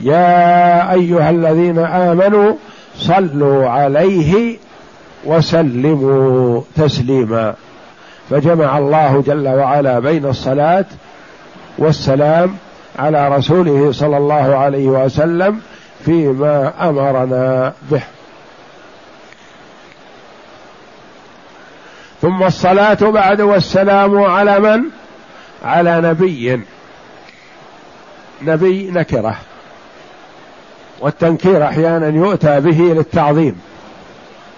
يا 0.00 0.92
أيها 0.92 1.30
الذين 1.30 1.78
آمنوا 1.78 2.54
صلوا 2.98 3.68
عليه 3.68 4.58
وسلموا 5.24 6.60
تسليما. 6.76 7.54
فجمع 8.30 8.78
الله 8.78 9.22
جل 9.26 9.48
وعلا 9.48 9.98
بين 9.98 10.26
الصلاة 10.26 10.84
والسلام 11.78 12.56
على 12.98 13.28
رسوله 13.28 13.92
صلى 13.92 14.16
الله 14.16 14.56
عليه 14.56 14.86
وسلم 14.86 15.60
فيما 16.04 16.88
أمرنا 16.88 17.72
به. 17.90 18.02
ثم 22.22 22.42
الصلاة 22.42 22.98
بعد 23.00 23.40
والسلام 23.40 24.22
على 24.22 24.60
من؟ 24.60 24.82
على 25.64 26.00
نبي. 26.00 26.60
نبي 28.42 28.90
نكرة. 28.90 29.36
والتنكير 31.02 31.64
أحيانا 31.64 32.08
يؤتى 32.08 32.60
به 32.60 32.80
للتعظيم 32.80 33.60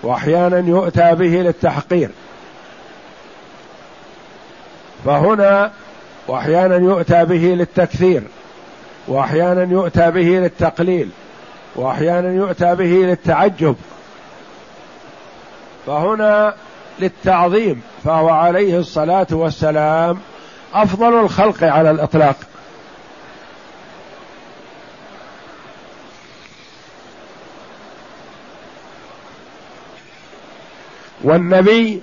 وأحيانا 0.02 0.58
يؤتى 0.58 1.14
به 1.14 1.26
للتحقير. 1.26 2.10
فهنا 5.04 5.70
وأحيانا 6.28 6.76
يؤتى 6.76 7.24
به 7.24 7.36
للتكثير 7.36 8.22
وأحيانا 9.08 9.72
يؤتى 9.72 10.10
به 10.10 10.20
للتقليل 10.20 11.10
وأحيانا 11.76 12.32
يؤتى 12.32 12.74
به 12.74 12.84
للتعجب. 12.84 13.76
فهنا 15.86 16.54
للتعظيم 16.98 17.82
فهو 18.04 18.28
عليه 18.28 18.78
الصلاة 18.78 19.26
والسلام 19.30 20.18
أفضل 20.74 21.20
الخلق 21.20 21.64
على 21.64 21.90
الإطلاق. 21.90 22.36
والنبي 31.24 32.00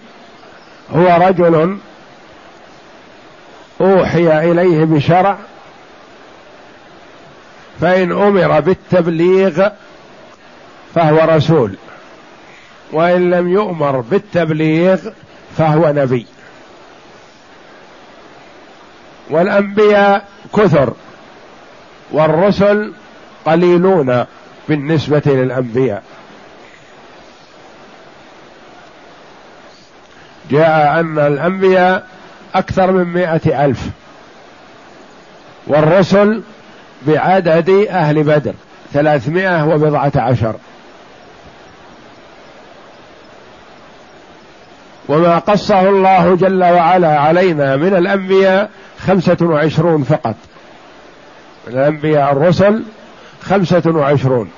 هو 0.95 1.27
رجل 1.27 1.77
أوحي 3.81 4.51
إليه 4.51 4.85
بشرع 4.85 5.37
فإن 7.81 8.11
أمر 8.11 8.59
بالتبليغ 8.59 9.69
فهو 10.95 11.35
رسول 11.35 11.75
وإن 12.91 13.29
لم 13.29 13.49
يؤمر 13.49 13.99
بالتبليغ 13.99 14.97
فهو 15.57 15.93
نبي. 15.95 16.25
والأنبياء 19.29 20.27
كثر 20.55 20.93
والرسل 22.11 22.93
قليلون 23.45 24.25
بالنسبة 24.69 25.21
للأنبياء. 25.25 26.03
جاء 30.51 30.99
أن 30.99 31.19
الأنبياء 31.19 32.03
أكثر 32.55 32.91
من 32.91 33.03
مائه 33.03 33.65
ألف 33.65 33.89
والرسل 35.67 36.41
بعدد 37.07 37.69
أهل 37.89 38.23
بدر 38.23 38.53
ثلاثمائة 38.93 39.65
وبضعة 39.65 40.11
عشر. 40.15 40.55
وما 45.09 45.37
قصه 45.37 45.89
الله 45.89 46.35
جل 46.35 46.63
وعلا 46.63 47.19
علينا 47.19 47.75
من 47.75 47.95
الأنبياء 47.95 48.69
خمسة 49.07 49.37
وعشرون 49.41 50.03
فقط. 50.03 50.35
من 51.67 51.73
الأنبياء 51.73 52.31
الرسل 52.31 52.83
خمسة 53.41 53.83
وعشرون 53.85 54.49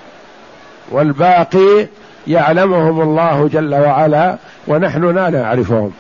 والباقي 0.92 1.88
يعلمهم 2.28 3.02
الله 3.02 3.50
جل 3.54 3.76
وعلا 3.76 4.38
ونحن 4.68 5.16
لا 5.16 5.30
نعرفهم. 5.30 5.92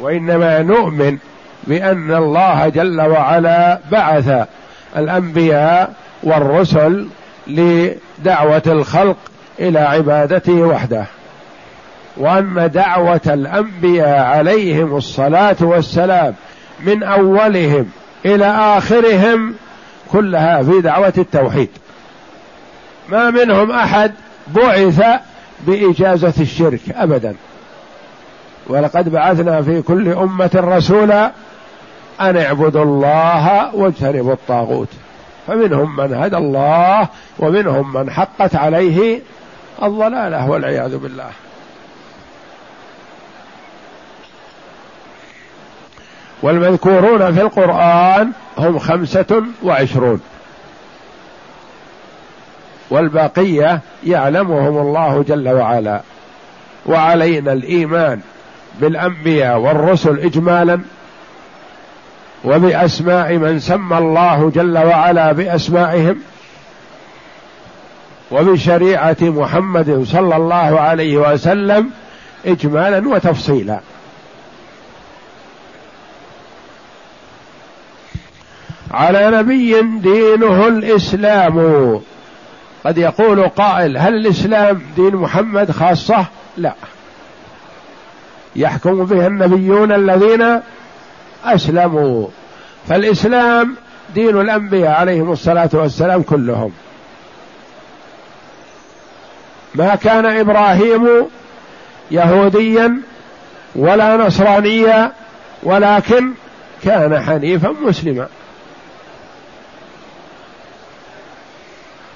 وإنما 0.00 0.62
نؤمن 0.62 1.18
بأن 1.64 2.14
الله 2.14 2.68
جل 2.68 3.00
وعلا 3.00 3.78
بعث 3.92 4.46
الأنبياء 4.96 5.92
والرسل 6.22 7.06
لدعوة 7.46 8.62
الخلق 8.66 9.16
إلى 9.60 9.78
عبادته 9.78 10.52
وحده. 10.52 11.04
وأن 12.16 12.70
دعوة 12.74 13.20
الأنبياء 13.26 14.24
عليهم 14.24 14.96
الصلاة 14.96 15.56
والسلام 15.60 16.34
من 16.80 17.02
أولهم 17.02 17.86
إلى 18.26 18.46
آخرهم 18.46 19.54
كلها 20.12 20.62
في 20.62 20.80
دعوة 20.80 21.12
التوحيد. 21.18 21.68
ما 23.08 23.30
منهم 23.30 23.70
أحد 23.70 24.12
بعث 24.46 25.02
بإجازة 25.66 26.34
الشرك 26.40 26.80
ابدا. 26.94 27.34
ولقد 28.70 29.08
بعثنا 29.08 29.62
في 29.62 29.82
كل 29.82 30.12
أمة 30.12 30.50
رسولا 30.54 31.30
أن 32.20 32.36
اعبدوا 32.36 32.84
الله 32.84 33.74
واجتنبوا 33.74 34.32
الطاغوت. 34.32 34.88
فمنهم 35.46 35.96
من 35.96 36.14
هدى 36.14 36.36
الله 36.36 37.08
ومنهم 37.38 37.92
من 37.92 38.10
حقت 38.10 38.56
عليه 38.56 39.20
الضلالة 39.82 40.50
والعياذ 40.50 40.96
بالله. 40.96 41.30
والمذكورون 46.42 47.34
في 47.34 47.40
القرآن 47.40 48.32
هم 48.58 48.78
خمسة 48.78 49.42
وعشرون. 49.62 50.20
والبقية 52.90 53.80
يعلمهم 54.06 54.78
الله 54.78 55.24
جل 55.28 55.48
وعلا. 55.48 56.00
وعلينا 56.86 57.52
الإيمان. 57.52 58.20
بالأنبياء 58.80 59.58
والرسل 59.58 60.18
إجمالا 60.18 60.80
وبأسماء 62.44 63.32
من 63.36 63.60
سمى 63.60 63.98
الله 63.98 64.52
جل 64.54 64.78
وعلا 64.78 65.32
بأسمائهم 65.32 66.20
وبشريعة 68.30 69.16
محمد 69.20 70.04
صلى 70.12 70.36
الله 70.36 70.80
عليه 70.80 71.16
وسلم 71.16 71.90
إجمالا 72.46 73.08
وتفصيلا. 73.08 73.80
على 78.90 79.30
نبي 79.30 79.82
دينه 79.82 80.68
الإسلام 80.68 82.00
قد 82.84 82.98
يقول 82.98 83.48
قائل 83.48 83.98
هل 83.98 84.14
الإسلام 84.14 84.82
دين 84.96 85.16
محمد 85.16 85.70
خاصة؟ 85.70 86.26
لا. 86.56 86.74
يحكم 88.56 89.04
بها 89.04 89.26
النبيون 89.26 89.92
الذين 89.92 90.60
أسلموا. 91.44 92.26
فالإسلام 92.88 93.76
دين 94.14 94.40
الأنبياء 94.40 94.90
عليهم 95.00 95.32
الصلاة 95.32 95.70
والسلام 95.72 96.22
كلهم. 96.22 96.72
ما 99.74 99.94
كان 99.94 100.26
إبراهيم 100.26 101.08
يهوديا 102.10 103.00
ولا 103.76 104.16
نصرانيا 104.16 105.12
ولكن 105.62 106.32
كان 106.84 107.20
حنيفا 107.22 107.74
مسلما. 107.82 108.26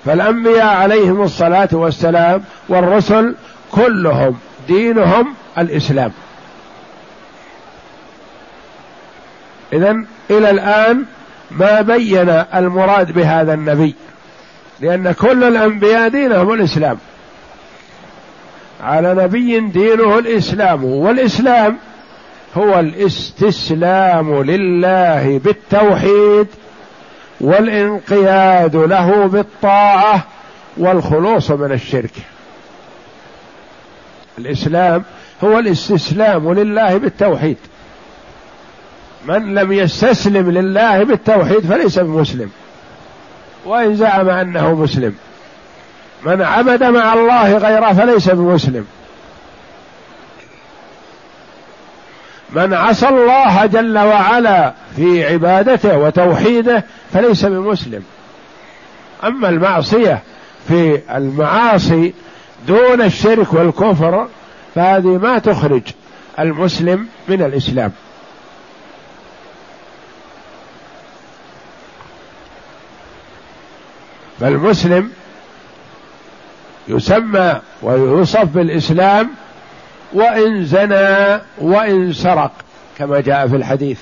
فالأنبياء 0.04 0.76
عليهم 0.76 1.22
الصلاة 1.22 1.68
والسلام 1.72 2.44
والرسل 2.68 3.34
كلهم 3.72 4.38
دينهم 4.68 5.34
الإسلام. 5.58 6.12
إذا 9.72 10.05
إلى 10.31 10.50
الآن 10.50 11.05
ما 11.50 11.81
بين 11.81 12.29
المراد 12.55 13.12
بهذا 13.12 13.55
النبي 13.55 13.94
لأن 14.81 15.12
كل 15.12 15.44
الأنبياء 15.44 16.09
دينهم 16.09 16.53
الإسلام. 16.53 16.98
على 18.81 19.14
نبي 19.14 19.61
دينه 19.61 20.18
الإسلام 20.18 20.85
والإسلام 20.85 21.79
هو 22.57 22.81
الاستسلام 22.81 24.42
لله 24.42 25.40
بالتوحيد 25.44 26.46
والانقياد 27.40 28.77
له 28.77 29.27
بالطاعة 29.27 30.24
والخلوص 30.77 31.50
من 31.50 31.72
الشرك. 31.72 32.12
الإسلام 34.38 35.05
هو 35.44 35.59
الاستسلام 35.59 36.53
لله 36.53 36.96
بالتوحيد. 36.96 37.57
من 39.28 39.54
لم 39.54 39.72
يستسلم 39.72 40.50
لله 40.50 41.04
بالتوحيد 41.04 41.60
فليس 41.60 41.98
بمسلم. 41.98 42.50
وإن 43.64 43.96
زعم 43.96 44.28
أنه 44.28 44.74
مسلم. 44.74 45.14
من 46.26 46.42
عبد 46.42 46.84
مع 46.84 47.12
الله 47.12 47.56
غيره 47.56 47.92
فليس 47.92 48.30
بمسلم. 48.30 48.87
من 52.50 52.74
عصى 52.74 53.08
الله 53.08 53.66
جل 53.66 53.98
وعلا 53.98 54.72
في 54.96 55.24
عبادته 55.24 55.98
وتوحيده 55.98 56.84
فليس 57.12 57.44
بمسلم. 57.44 58.02
أما 59.24 59.48
المعصية 59.48 60.22
في 60.68 61.00
المعاصي 61.14 62.14
دون 62.68 63.02
الشرك 63.02 63.52
والكفر 63.52 64.26
فهذه 64.74 65.18
ما 65.18 65.38
تخرج 65.38 65.82
المسلم 66.38 67.06
من 67.28 67.42
الإسلام. 67.42 67.92
فالمسلم 74.40 75.10
يسمى 76.88 77.60
ويوصف 77.82 78.44
بالإسلام 78.44 79.30
وإن 80.12 80.64
زنى 80.64 81.40
وإن 81.58 82.12
سرق 82.12 82.52
كما 82.98 83.20
جاء 83.20 83.48
في 83.48 83.56
الحديث. 83.56 84.00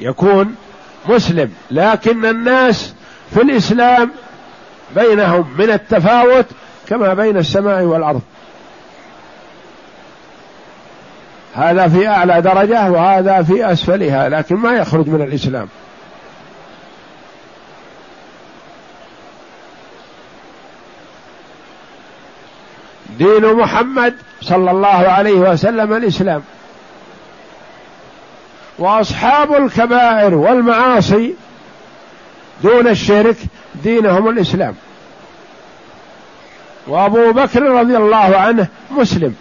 يكون 0.00 0.54
مسلم 1.08 1.52
لكن 1.70 2.26
الناس 2.26 2.94
في 3.34 3.42
الإسلام 3.42 4.10
بينهم 4.96 5.54
من 5.58 5.70
التفاوت 5.70 6.46
كما 6.88 7.14
بين 7.14 7.36
السماء 7.36 7.82
والأرض. 7.82 8.22
هذا 11.54 11.88
في 11.88 12.08
أعلى 12.08 12.40
درجة 12.40 12.90
وهذا 12.90 13.42
في 13.42 13.72
أسفلها 13.72 14.28
لكن 14.28 14.56
ما 14.56 14.72
يخرج 14.72 15.08
من 15.08 15.22
الإسلام. 15.22 15.68
دين 23.20 23.54
محمد 23.54 24.14
صلى 24.42 24.70
الله 24.70 24.88
عليه 24.88 25.32
وسلم 25.32 25.92
الإسلام. 25.92 26.42
وأصحاب 28.78 29.52
الكبائر 29.52 30.34
والمعاصي 30.34 31.34
دون 32.62 32.88
الشرك 32.88 33.36
دينهم 33.84 34.28
الإسلام. 34.28 34.74
وأبو 36.86 37.32
بكر 37.32 37.62
رضي 37.62 37.96
الله 37.96 38.36
عنه 38.36 38.66
مسلم. 38.90 39.34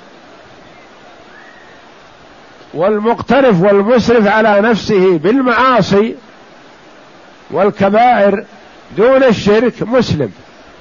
والمقترف 2.73 3.61
والمسرف 3.61 4.27
على 4.27 4.61
نفسه 4.61 5.17
بالمعاصي 5.17 6.15
والكبائر 7.51 8.45
دون 8.97 9.23
الشرك 9.23 9.83
مسلم. 9.83 10.31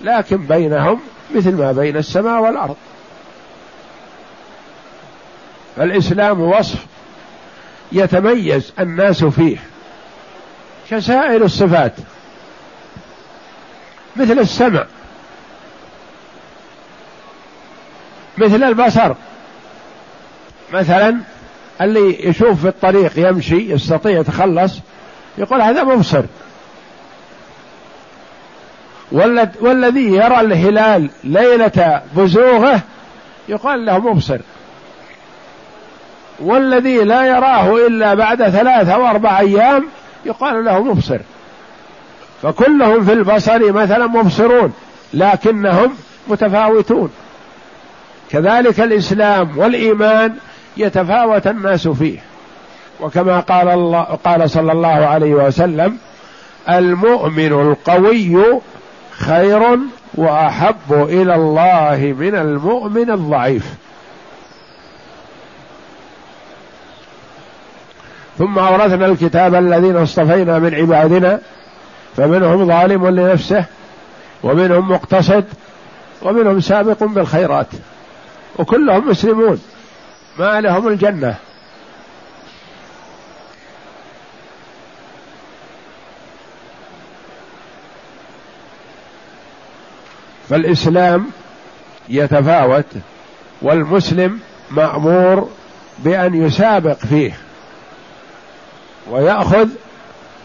لكن 0.02 0.36
بينهم 0.36 1.00
مثل 1.34 1.56
ما 1.56 1.72
بين 1.72 1.96
السماء 1.96 2.42
والأرض. 2.42 2.76
فالإسلام 5.76 6.40
وصف 6.40 6.86
يتميز 7.92 8.72
الناس 8.80 9.24
فيه 9.24 9.56
كسائر 10.90 11.44
الصفات 11.44 11.92
مثل 14.16 14.38
السمع 14.38 14.86
مثل 18.38 18.62
البصر. 18.62 19.14
مثلا 20.72 21.18
اللي 21.80 22.28
يشوف 22.28 22.60
في 22.60 22.68
الطريق 22.68 23.12
يمشي 23.16 23.72
يستطيع 23.72 24.20
يتخلص 24.20 24.72
يقول 25.38 25.62
هذا 25.62 25.84
مبصر. 25.84 26.24
والذي 29.60 30.12
يرى 30.12 30.40
الهلال 30.40 31.10
ليلة 31.24 32.02
بزوغه 32.16 32.80
يقال 33.48 33.86
له 33.86 33.98
مبصر. 33.98 34.38
والذي 36.40 36.98
لا 36.98 37.26
يراه 37.26 37.86
إلا 37.86 38.14
بعد 38.14 38.48
ثلاثة 38.48 38.94
أو 38.94 39.06
أربع 39.06 39.38
أيام 39.38 39.86
يقال 40.24 40.64
له 40.64 40.82
مبصر. 40.82 41.18
فكلهم 42.42 43.04
في 43.04 43.12
البصر 43.12 43.72
مثلا 43.72 44.06
مبصرون 44.06 44.72
لكنهم 45.14 45.94
متفاوتون. 46.28 47.10
كذلك 48.30 48.80
الإسلام 48.80 49.58
والإيمان 49.58 50.36
يتفاوت 50.76 51.46
الناس 51.46 51.88
فيه. 51.88 52.18
وكما 53.00 53.40
قال 53.40 53.68
الله 53.68 54.02
قال 54.02 54.50
صلى 54.50 54.72
الله 54.72 54.88
عليه 54.88 55.34
وسلم 55.34 55.98
المؤمن 56.70 57.52
القوي 57.52 58.60
خير 59.18 59.78
وأحب 60.14 60.92
إلى 60.92 61.34
الله 61.34 62.14
من 62.18 62.34
المؤمن 62.34 63.10
الضعيف. 63.10 63.74
ثم 68.38 68.58
أورثنا 68.58 69.06
الكتاب 69.06 69.54
الذين 69.54 69.96
اصطفينا 69.96 70.58
من 70.58 70.74
عبادنا 70.74 71.40
فمنهم 72.16 72.66
ظالم 72.66 73.08
لنفسه 73.08 73.64
ومنهم 74.42 74.90
مقتصد 74.92 75.44
ومنهم 76.22 76.60
سابق 76.60 77.04
بالخيرات 77.04 77.66
وكلهم 78.58 79.08
مسلمون 79.10 79.60
ما 80.38 80.60
لهم 80.60 80.88
الجنة. 80.88 81.34
فالإسلام 90.48 91.26
يتفاوت 92.08 92.84
والمسلم 93.62 94.40
مأمور 94.70 95.48
بأن 95.98 96.46
يسابق 96.46 96.96
فيه 96.96 97.32
ويأخذ 99.10 99.68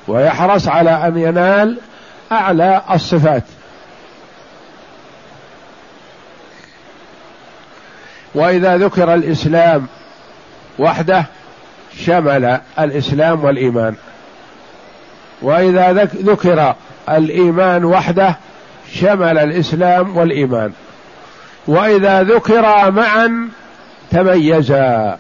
ويحرص 0.08 0.68
على 0.68 1.08
أن 1.08 1.18
ينال 1.18 1.78
أعلى 2.32 2.82
الصفات. 2.92 3.44
وإذا 8.36 8.78
ذكر 8.78 9.14
الإسلام 9.14 9.88
وحده 10.80 11.26
شمل 11.98 12.60
الإسلام 12.80 13.44
والإيمان. 13.44 13.96
وإذا 15.42 15.94
ذكر 16.04 16.76
الإيمان 17.10 17.86
وحده 17.86 18.38
شمل 18.94 19.38
الإسلام 19.38 20.18
والإيمان. 20.18 20.72
وإذا 21.68 22.24
ذكرا 22.24 22.90
معا 22.90 23.50
تميزا. 24.12 25.18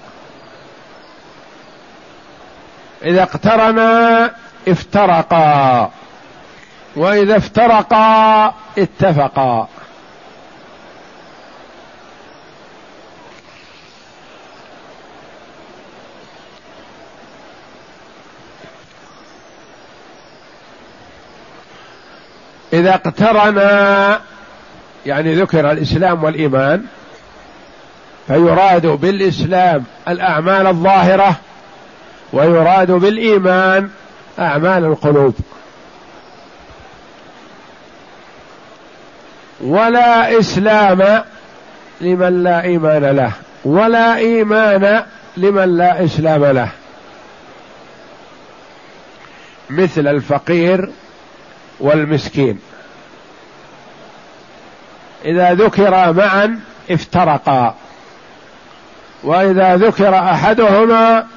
إذا 3.03 3.23
اقترنا 3.23 4.31
افترقا. 4.67 5.91
وإذا 6.95 7.37
افترقا 7.37 8.53
اتفقا. 8.77 9.67
إذا 22.73 22.95
اقترنا 22.95 24.19
يعني 25.05 25.35
ذكر 25.35 25.71
الإسلام 25.71 26.23
والإيمان 26.23 26.85
فيراد 28.27 28.87
بالإسلام 28.87 29.83
الأعمال 30.07 30.67
الظاهرة 30.67 31.35
ويراد 32.33 32.91
بالإيمان 32.91 33.89
أعمال 34.39 34.85
القلوب. 34.85 35.35
ولا 39.61 40.39
إسلام 40.39 41.23
لمن 42.01 42.43
لا 42.43 42.63
إيمان 42.63 43.05
له 43.05 43.31
ولا 43.65 44.15
إيمان 44.17 45.03
لمن 45.37 45.77
لا 45.77 46.05
إسلام 46.05 46.45
له. 46.45 46.69
مثل 49.69 50.07
الفقير 50.07 50.89
والمسكين. 51.79 52.59
إذا 55.25 55.53
ذكر 55.53 56.13
معا 56.13 56.59
افترقا. 56.91 57.75
وإذا 59.23 59.75
ذكر 59.75 60.15
أحدهما 60.15 61.27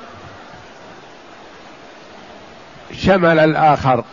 شمل 2.93 3.39
الآخر. 3.39 4.05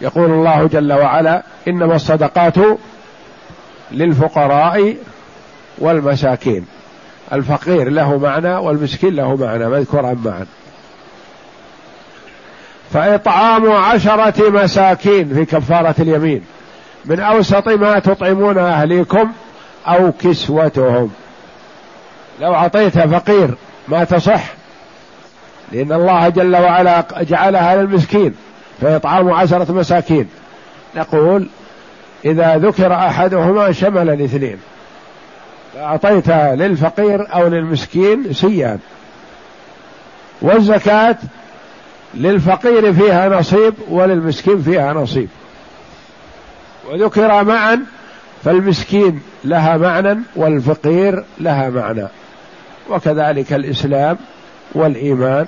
يقول 0.00 0.30
الله 0.30 0.66
جل 0.66 0.92
وعلا 0.92 1.42
إنما 1.68 1.96
الصدقات 1.96 2.54
للفقراء 3.90 4.96
والمساكين. 5.78 6.66
الفقير 7.32 7.88
له 7.88 8.18
معنى 8.18 8.54
والمسكين 8.54 9.14
له 9.14 9.36
معنى 9.36 9.68
مذكورا 9.68 10.16
معا. 10.24 10.46
فإطعام 12.92 13.72
عشرة 13.72 14.50
مساكين 14.50 15.34
في 15.34 15.44
كفارة 15.44 15.94
اليمين. 15.98 16.42
من 17.04 17.20
أوسط 17.20 17.68
ما 17.68 17.98
تطعمون 17.98 18.58
أهليكم 18.58 19.32
أو 19.88 20.12
كسوتهم. 20.12 21.10
لو 22.40 22.54
أعطيت 22.54 22.98
فقير 22.98 23.54
ما 23.88 24.04
تصح 24.04 24.42
لأن 25.72 25.92
الله 25.92 26.28
جل 26.28 26.56
وعلا 26.56 27.04
جعلها 27.20 27.76
للمسكين 27.76 28.34
فإطعام 28.80 29.32
عشرة 29.32 29.72
مساكين. 29.72 30.28
نقول 30.96 31.48
إذا 32.24 32.56
ذكر 32.56 32.94
أحدهما 32.94 33.72
شمل 33.72 34.10
الاثنين. 34.10 34.58
فأعطيت 35.74 36.28
للفقير 36.30 37.34
أو 37.34 37.48
للمسكين 37.48 38.32
سيان 38.32 38.78
والزكاة 40.42 41.16
للفقير 42.14 42.92
فيها 42.92 43.28
نصيب 43.28 43.74
وللمسكين 43.88 44.62
فيها 44.62 44.92
نصيب. 44.92 45.28
وذكر 46.90 47.44
معا 47.44 47.82
فالمسكين 48.44 49.22
لها 49.44 49.76
معنى 49.76 50.18
والفقير 50.36 51.24
لها 51.40 51.70
معنى. 51.70 52.06
وكذلك 52.90 53.52
الإسلام 53.52 54.16
والإيمان. 54.74 55.46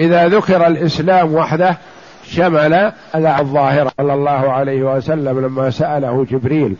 إذا 0.00 0.28
ذكر 0.28 0.66
الإسلام 0.66 1.34
وحده 1.34 1.76
شمل 2.24 2.92
الظاهرة 3.14 3.92
صلى 3.98 4.14
الله 4.14 4.52
عليه 4.52 4.82
وسلم 4.82 5.40
لما 5.40 5.70
سأله 5.70 6.26
جبريل 6.30 6.76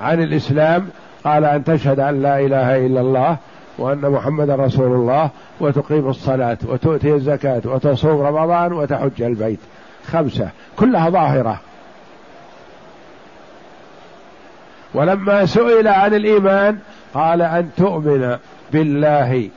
عن 0.00 0.22
الإسلام 0.22 0.88
قال 1.24 1.44
أن 1.44 1.64
تشهد 1.64 2.00
أن 2.00 2.22
لا 2.22 2.38
إله 2.38 2.86
إلا 2.86 3.00
الله 3.00 3.36
وأن 3.80 4.10
محمد 4.10 4.50
رسول 4.50 4.92
الله 4.92 5.30
وتقيم 5.60 6.08
الصلاة 6.08 6.58
وتؤتي 6.64 7.14
الزكاة 7.14 7.62
وتصوم 7.64 8.20
رمضان 8.20 8.72
وتحج 8.72 9.22
البيت. 9.22 9.58
خمسة. 10.06 10.48
كلها 10.76 11.10
ظاهرة. 11.10 11.60
ولما 14.94 15.46
سئل 15.46 15.88
عن 15.88 16.14
الإيمان 16.14 16.78
قال 17.14 17.42
أن 17.42 17.70
تؤمن 17.76 18.36
بالله 18.72 19.48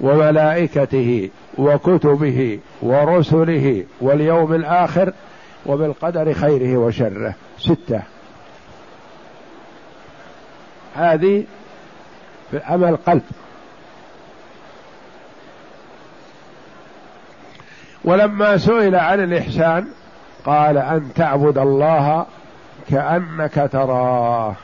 وملائكته 0.00 1.30
وكتبه 1.58 2.58
ورسله 2.82 3.84
واليوم 4.00 4.54
الآخر 4.54 5.12
وبالقدر 5.66 6.32
خيره 6.32 6.76
وشره. 6.76 7.34
ستة. 7.58 8.02
هذه 10.94 11.44
في 12.50 12.60
عمل 12.64 12.96
قلب. 12.96 13.22
ولما 18.04 18.56
سئل 18.56 18.94
عن 18.94 19.20
الإحسان 19.24 19.86
قال 20.44 20.78
أن 20.78 21.08
تعبد 21.14 21.58
الله 21.58 22.26
كأنك 22.90 23.68
تراه 23.72 24.54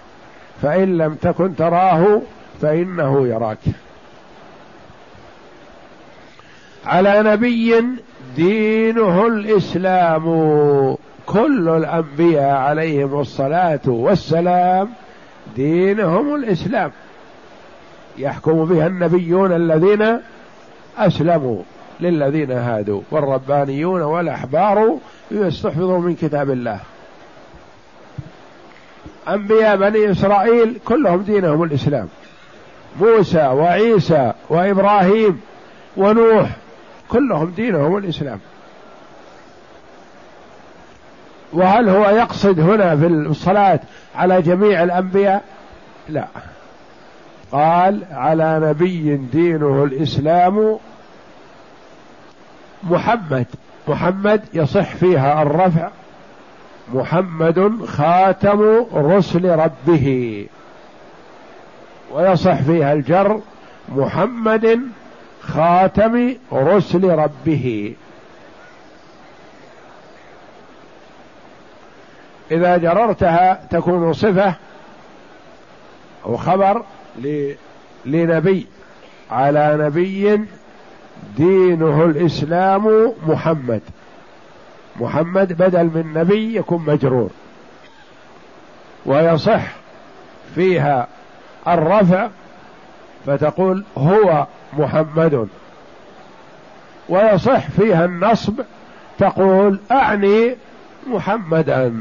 فإن 0.62 0.98
لم 0.98 1.14
تكن 1.14 1.56
تراه 1.56 2.22
فإنه 2.62 3.26
يراك. 3.28 3.58
على 6.86 7.22
نبي 7.22 7.82
دينه 8.36 9.26
الإسلام 9.26 10.24
كل 11.26 11.68
الأنبياء 11.68 12.56
عليهم 12.56 13.20
الصلاة 13.20 13.80
والسلام 13.86 14.88
دينهم 15.56 16.34
الإسلام. 16.34 16.90
يحكم 18.18 18.64
بها 18.64 18.86
النبيون 18.86 19.52
الذين 19.52 20.20
أسلموا. 20.98 21.62
للذين 22.00 22.52
هادوا 22.52 23.00
والربانيون 23.10 24.02
والأحبار 24.02 24.98
يستحفظوا 25.30 25.98
من 25.98 26.14
كتاب 26.14 26.50
الله. 26.50 26.80
أنبياء 29.28 29.76
بني 29.76 30.10
إسرائيل 30.10 30.78
كلهم 30.84 31.22
دينهم 31.22 31.62
الإسلام. 31.62 32.08
موسى 33.00 33.46
وعيسى 33.46 34.32
وإبراهيم 34.48 35.40
ونوح 35.96 36.50
كلهم 37.08 37.52
دينهم 37.56 37.96
الإسلام. 37.96 38.38
وهل 41.52 41.88
هو 41.88 42.10
يقصد 42.10 42.60
هنا 42.60 42.96
في 42.96 43.06
الصلاة 43.06 43.80
على 44.16 44.42
جميع 44.42 44.82
الأنبياء؟ 44.82 45.44
لا. 46.08 46.26
قال 47.52 48.00
على 48.10 48.60
نبي 48.62 49.16
دينه 49.16 49.84
الإسلام 49.84 50.78
محمد. 52.82 53.46
محمد 53.88 54.44
يصح 54.54 54.94
فيها 54.94 55.42
الرفع. 55.42 55.90
محمد 56.94 57.70
خاتم 57.86 58.86
رسل 58.94 59.50
ربه. 59.50 60.46
ويصح 62.12 62.62
فيها 62.62 62.92
الجر. 62.92 63.40
محمد 63.88 64.80
خاتم 65.40 66.34
رسل 66.52 67.10
ربه. 67.10 67.94
إذا 72.50 72.76
جررتها 72.76 73.66
تكون 73.70 74.12
صفة 74.12 74.54
أو 76.26 76.36
خبر 76.36 76.82
لنبي. 78.06 78.66
على 79.30 79.76
نبي 79.80 80.40
دينه 81.36 82.04
الإسلام 82.04 83.12
محمد. 83.26 83.80
محمد 85.00 85.52
بدل 85.52 85.84
من 85.84 86.12
نبي 86.14 86.56
يكون 86.56 86.84
مجرور. 86.86 87.30
ويصح 89.06 89.62
فيها 90.54 91.06
الرفع 91.68 92.28
فتقول 93.26 93.84
هو 93.98 94.46
محمد. 94.72 95.48
ويصح 97.08 97.70
فيها 97.70 98.04
النصب 98.04 98.60
تقول 99.18 99.80
أعني 99.90 100.56
محمدا. 101.06 101.94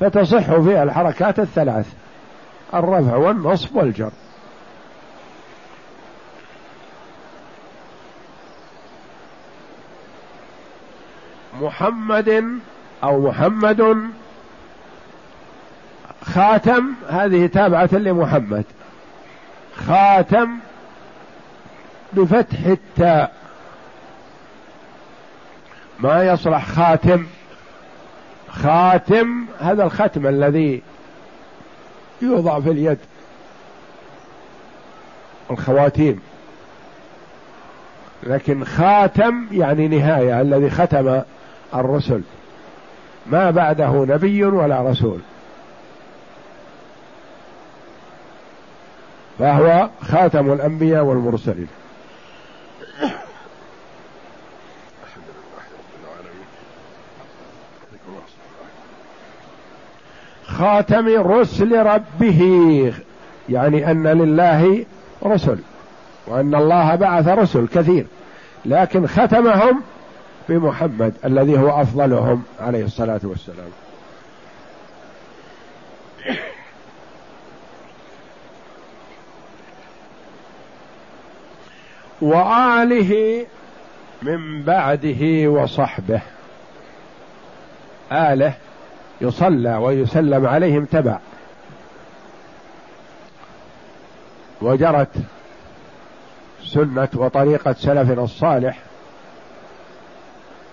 فتصح 0.00 0.60
فيها 0.60 0.82
الحركات 0.82 1.38
الثلاث 1.38 1.86
الرفع 2.74 3.16
والنصب 3.16 3.76
والجر. 3.76 4.10
محمد 11.60 12.58
أو 13.04 13.28
محمد 13.28 14.10
خاتم 16.22 16.92
هذه 17.08 17.46
تابعة 17.46 17.88
لمحمد. 17.92 18.64
خاتم 19.86 20.58
بفتح 22.12 22.58
التاء. 22.66 23.32
ما 26.00 26.24
يصلح 26.24 26.66
خاتم. 26.66 27.26
خاتم 28.48 29.46
هذا 29.60 29.84
الختم 29.84 30.26
الذي 30.26 30.82
يوضع 32.22 32.60
في 32.60 32.70
اليد 32.70 32.98
الخواتيم. 35.50 36.20
لكن 38.22 38.64
خاتم 38.64 39.46
يعني 39.52 39.88
نهاية 39.88 40.40
الذي 40.40 40.70
ختم 40.70 41.22
الرسل. 41.74 42.20
ما 43.26 43.50
بعده 43.50 44.04
نبي 44.08 44.44
ولا 44.44 44.82
رسول. 44.82 45.18
فهو 49.38 49.88
خاتم 50.02 50.52
الأنبياء 50.52 51.04
والمرسلين. 51.04 51.68
خاتم 60.58 61.08
رسل 61.08 61.86
ربه 61.86 62.92
يعني 63.48 63.90
أن 63.90 64.06
لله 64.06 64.84
رسل 65.24 65.58
وأن 66.26 66.54
الله 66.54 66.94
بعث 66.94 67.28
رسل 67.28 67.66
كثير 67.74 68.06
لكن 68.64 69.06
ختمهم 69.06 69.82
بمحمد 70.48 71.14
الذي 71.24 71.58
هو 71.58 71.82
أفضلهم 71.82 72.42
عليه 72.60 72.84
الصلاة 72.84 73.20
والسلام. 73.22 73.70
وآله 82.20 83.46
من 84.22 84.62
بعده 84.62 85.48
وصحبه. 85.48 86.20
آله 88.12 88.54
يصلى 89.20 89.76
ويسلم 89.76 90.46
عليهم 90.46 90.84
تبع. 90.84 91.18
وجرت 94.62 95.12
سنة 96.64 97.08
وطريقة 97.14 97.72
سلفنا 97.72 98.24
الصالح 98.24 98.78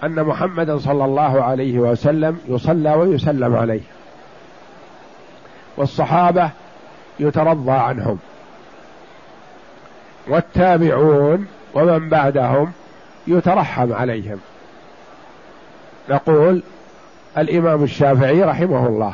أن 0.04 0.24
محمدا 0.24 0.78
صلى 0.78 1.06
الله 1.06 1.43
عليه 1.43 1.80
وسلم 1.80 2.39
يصلى 2.47 2.93
ويسلم 2.93 3.56
عليه. 3.56 3.82
والصحابة 5.78 6.49
يترضى 7.20 7.72
عنهم. 7.72 8.20
والتابعون 10.28 11.47
ومن 11.74 12.10
بعدهم 12.10 12.72
يترحم 13.28 13.93
عليهم. 13.93 14.39
نقول 16.10 16.64
الإمام 17.38 17.84
الشافعي 17.84 18.43
رحمه 18.43 18.88
الله. 18.88 19.14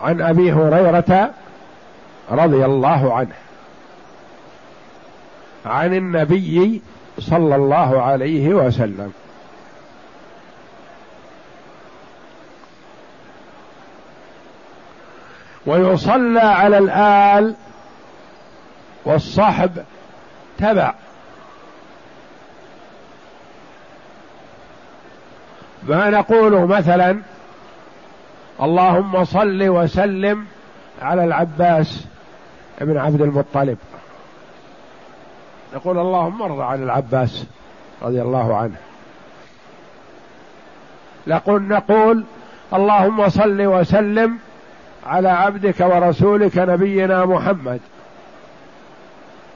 عن 0.00 0.20
أبي 0.20 0.52
هريرة 0.52 1.30
رضي 2.30 2.64
الله 2.64 3.14
عنه. 3.14 3.34
عن 5.66 5.94
النبي 5.94 6.82
صلى 7.18 7.56
الله 7.56 8.02
عليه 8.02 8.48
وسلم. 8.48 9.12
ويصلى 15.66 16.40
على 16.40 16.78
الآل 16.78 17.54
والصحب 19.04 19.84
تبع. 20.58 20.94
ما 25.82 26.10
نقول 26.10 26.66
مثلا 26.66 27.18
اللهم 28.62 29.24
صل 29.24 29.68
وسلم 29.68 30.46
على 31.02 31.24
العباس 31.24 32.04
ابن 32.80 32.98
عبد 32.98 33.20
المطلب. 33.20 33.78
نقول 35.74 35.98
اللهم 35.98 36.42
ارضى 36.42 36.62
عن 36.62 36.82
العباس 36.82 37.46
رضي 38.02 38.22
الله 38.22 38.56
عنه. 38.56 38.76
نقول 41.26 41.62
نقول 41.62 42.24
اللهم 42.74 43.28
صل 43.28 43.66
وسلم 43.66 44.38
على 45.06 45.28
عبدك 45.28 45.80
ورسولك 45.80 46.58
نبينا 46.58 47.24
محمد 47.24 47.80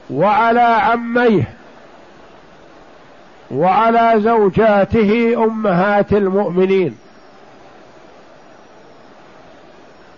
وعلى 0.09 0.59
عميه 0.59 1.43
وعلى 3.51 4.13
زوجاته 4.17 5.43
أمهات 5.43 6.13
المؤمنين 6.13 6.97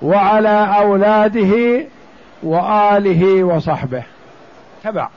وعلى 0.02 0.76
أولاده 0.80 1.86
وآله 2.44 3.44
وصحبه. 3.44 4.04
تبع. 4.84 5.10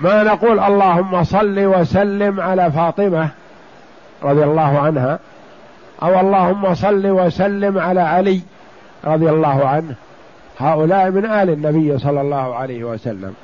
ما 0.00 0.22
نقول 0.22 0.60
اللهم 0.60 1.24
صل 1.24 1.58
وسلم 1.58 2.40
على 2.40 2.72
فاطمة 2.72 3.28
رضي 4.22 4.44
الله 4.44 4.78
عنها 4.78 5.18
أو 6.02 6.20
اللهم 6.20 6.74
صل 6.74 7.06
وسلم 7.06 7.78
على 7.78 8.00
علي 8.00 8.40
رضي 9.04 9.30
الله 9.30 9.68
عنه. 9.68 9.94
هؤلاء 10.58 11.10
من 11.10 11.24
آل 11.24 11.50
النبي 11.50 11.98
صلى 11.98 12.20
الله 12.20 12.54
عليه 12.54 12.84
وسلم. 12.84 13.34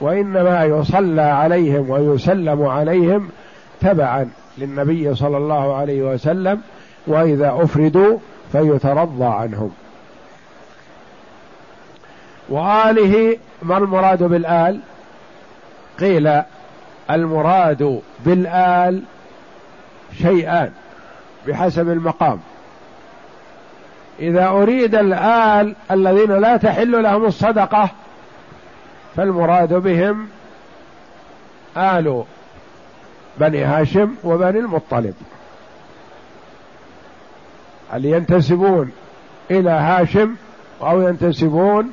وإنما 0.00 0.64
يصلى 0.64 1.22
عليهم 1.22 1.90
ويسلم 1.90 2.66
عليهم 2.66 3.28
تبعا 3.80 4.30
للنبي 4.58 5.14
صلى 5.14 5.36
الله 5.36 5.76
عليه 5.76 6.02
وسلم 6.02 6.60
وإذا 7.06 7.54
أفردوا 7.62 8.18
فيترضى 8.52 9.24
عنهم. 9.24 9.70
وآله 12.48 13.36
ما 13.62 13.78
المراد 13.78 14.22
بالآل؟ 14.22 14.80
قيل 16.00 16.42
المراد 17.10 18.00
بالآل 18.24 19.02
شيئان 20.18 20.72
بحسب 21.46 21.90
المقام. 21.90 22.40
إذا 24.20 24.48
أريد 24.48 24.94
الآل 24.94 25.74
الذين 25.90 26.32
لا 26.32 26.56
تحل 26.56 27.02
لهم 27.02 27.24
الصدقة 27.24 27.90
فالمراد 29.16 29.74
بهم 29.74 30.28
آل 31.76 32.24
بني 33.38 33.64
هاشم 33.64 34.14
وبني 34.24 34.58
المطلب. 34.58 35.14
هل 37.92 38.04
ينتسبون 38.04 38.92
إلى 39.50 39.70
هاشم 39.70 40.34
أو 40.82 41.00
ينتسبون 41.00 41.92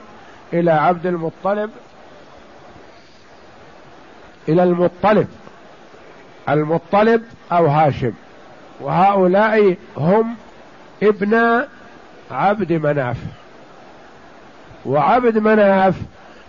إلى 0.54 0.72
عبد 0.72 1.06
المطلب؟ 1.06 1.70
إلى 4.50 4.64
المطلب. 4.64 5.28
المطلب 6.50 7.24
أو 7.52 7.66
هاشم. 7.66 8.12
وهؤلاء 8.82 9.76
هم 9.98 10.36
ابن 11.04 11.62
عبد 12.32 12.74
مناف. 12.74 13.18
وعبد 14.86 15.38
مناف 15.38 15.96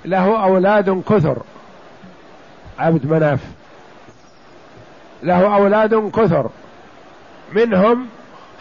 له 0.05 0.45
أولاد 0.45 1.03
كثر. 1.09 1.43
عبد 2.79 3.07
مناف. 3.07 3.41
له 5.23 5.55
أولاد 5.57 6.11
كثر. 6.11 6.51
منهم 7.53 8.07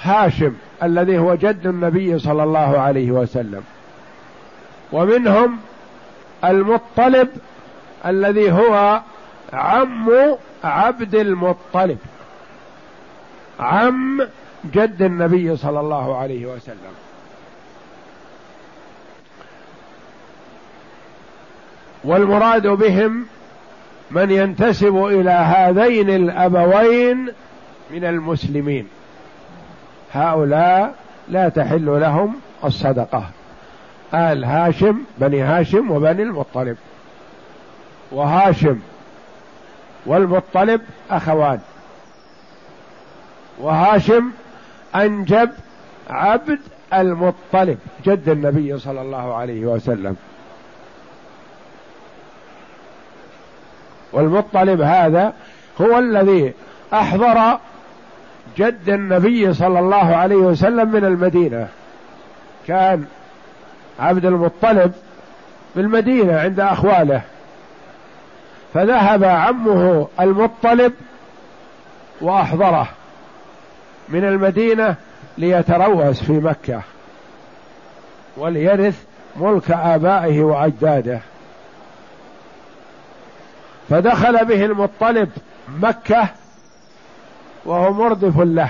هاشم 0.01 0.53
الذي 0.83 1.17
هو 1.17 1.35
جد 1.35 1.67
النبي 1.67 2.19
صلى 2.19 2.43
الله 2.43 2.79
عليه 2.79 3.11
وسلم. 3.11 3.63
ومنهم 4.91 5.57
المطلب 6.43 7.29
الذي 8.05 8.51
هو 8.51 9.01
عم 9.53 10.09
عبد 10.63 11.15
المطلب. 11.15 11.97
عم 13.59 14.27
جد 14.65 15.01
النبي 15.01 15.55
صلى 15.55 15.79
الله 15.79 16.17
عليه 16.17 16.45
وسلم. 16.45 16.93
والمراد 22.03 22.67
بهم 22.67 23.25
من 24.11 24.31
ينتسب 24.31 25.05
إلى 25.05 25.31
هذين 25.31 26.09
الأبوين 26.09 27.29
من 27.91 28.03
المسلمين. 28.05 28.87
هؤلاء 30.13 30.95
لا 31.29 31.49
تحل 31.49 31.85
لهم 31.85 32.35
الصدقة. 32.63 33.29
آل 34.13 34.45
هاشم 34.45 34.97
بني 35.17 35.41
هاشم 35.41 35.91
وبني 35.91 36.23
المطلب. 36.23 36.77
وهاشم 38.11 38.79
والمطلب 40.05 40.81
أخوان. 41.11 41.59
وهاشم 43.59 44.31
أنجب 44.95 45.49
عبد 46.09 46.59
المطلب 46.93 47.77
جد 48.05 48.29
النبي 48.29 48.79
صلى 48.79 49.01
الله 49.01 49.35
عليه 49.35 49.65
وسلم. 49.65 50.15
والمطلب 54.11 54.81
هذا 54.81 55.33
هو 55.81 55.99
الذي 55.99 56.53
أحضر 56.93 57.59
جد 58.57 58.89
النبي 58.89 59.53
صلى 59.53 59.79
الله 59.79 60.15
عليه 60.15 60.35
وسلم 60.35 60.91
من 60.91 61.05
المدينة. 61.05 61.67
كان 62.67 63.05
عبد 63.99 64.25
المطلب 64.25 64.93
بالمدينة 65.75 66.39
عند 66.39 66.59
أخواله. 66.59 67.21
فذهب 68.73 69.23
عمه 69.23 70.07
المطلب 70.19 70.93
وأحضره 72.21 72.87
من 74.09 74.25
المدينة 74.25 74.95
ليتروس 75.37 76.23
في 76.23 76.33
مكة 76.33 76.81
وليرث 78.37 79.03
ملك 79.35 79.71
آبائه 79.71 80.41
وأجداده. 80.41 81.19
فدخل 83.89 84.45
به 84.45 84.65
المطلب 84.65 85.29
مكة 85.81 86.27
وهو 87.65 87.93
مردف 87.93 88.39
له. 88.39 88.69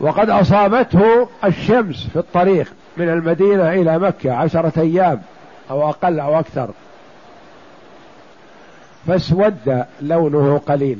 وقد 0.00 0.30
أصابته 0.30 1.28
الشمس 1.44 2.06
في 2.12 2.16
الطريق 2.18 2.72
من 2.96 3.08
المدينة 3.08 3.72
إلى 3.72 3.98
مكة 3.98 4.32
عشرة 4.32 4.72
أيام 4.80 5.22
أو 5.70 5.88
أقل 5.88 6.20
أو 6.20 6.38
أكثر. 6.38 6.70
فاسود 9.06 9.84
لونه 10.00 10.58
قليل. 10.58 10.98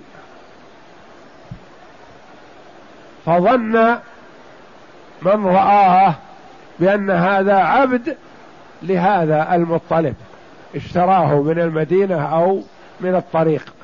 فظن 3.27 3.97
من 5.23 5.47
رآه 5.47 6.15
بأن 6.81 7.11
هذا 7.11 7.55
عبد 7.55 8.17
لهذا 8.83 9.55
المطلب. 9.55 10.15
اشتراه 10.77 11.43
من 11.43 11.59
المدينة 11.59 12.23
أو 12.23 12.63
من 13.01 13.15
الطريق. 13.15 13.75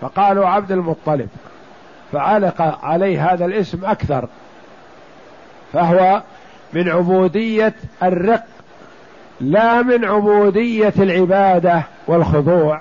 فقالوا 0.00 0.46
عبد 0.46 0.72
المطلب. 0.72 1.28
فعلق 2.12 2.84
عليه 2.84 3.32
هذا 3.32 3.44
الاسم 3.44 3.84
أكثر. 3.84 4.28
فهو 5.72 6.22
من 6.72 6.88
عبودية 6.88 7.74
الرق 8.02 8.44
لا 9.40 9.82
من 9.82 10.04
عبودية 10.04 10.92
العبادة 10.98 11.82
والخضوع. 12.06 12.80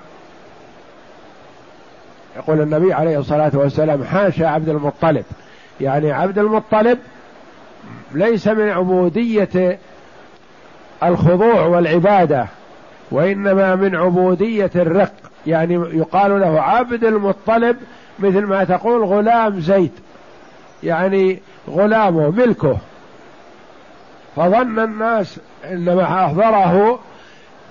يقول 2.35 2.61
النبي 2.61 2.93
عليه 2.93 3.19
الصلاة 3.19 3.51
والسلام 3.53 4.03
حاشا 4.03 4.47
عبد 4.47 4.69
المطلب. 4.69 5.25
يعني 5.81 6.11
عبد 6.11 6.37
المطلب 6.37 6.99
ليس 8.11 8.47
من 8.47 8.69
عبودية 8.69 9.79
الخضوع 11.03 11.61
والعبادة 11.61 12.47
وإنما 13.11 13.75
من 13.75 13.95
عبودية 13.95 14.71
الرق. 14.75 15.13
يعني 15.47 15.73
يقال 15.73 16.41
له 16.41 16.61
عبد 16.61 17.03
المطلب 17.03 17.77
مثل 18.19 18.41
ما 18.41 18.63
تقول 18.63 19.03
غلام 19.03 19.59
زيد. 19.59 19.91
يعني 20.83 21.39
غلامه 21.69 22.29
ملكه. 22.29 22.77
فظن 24.35 24.79
الناس 24.79 25.39
إنما 25.71 26.03
أحضره 26.25 26.99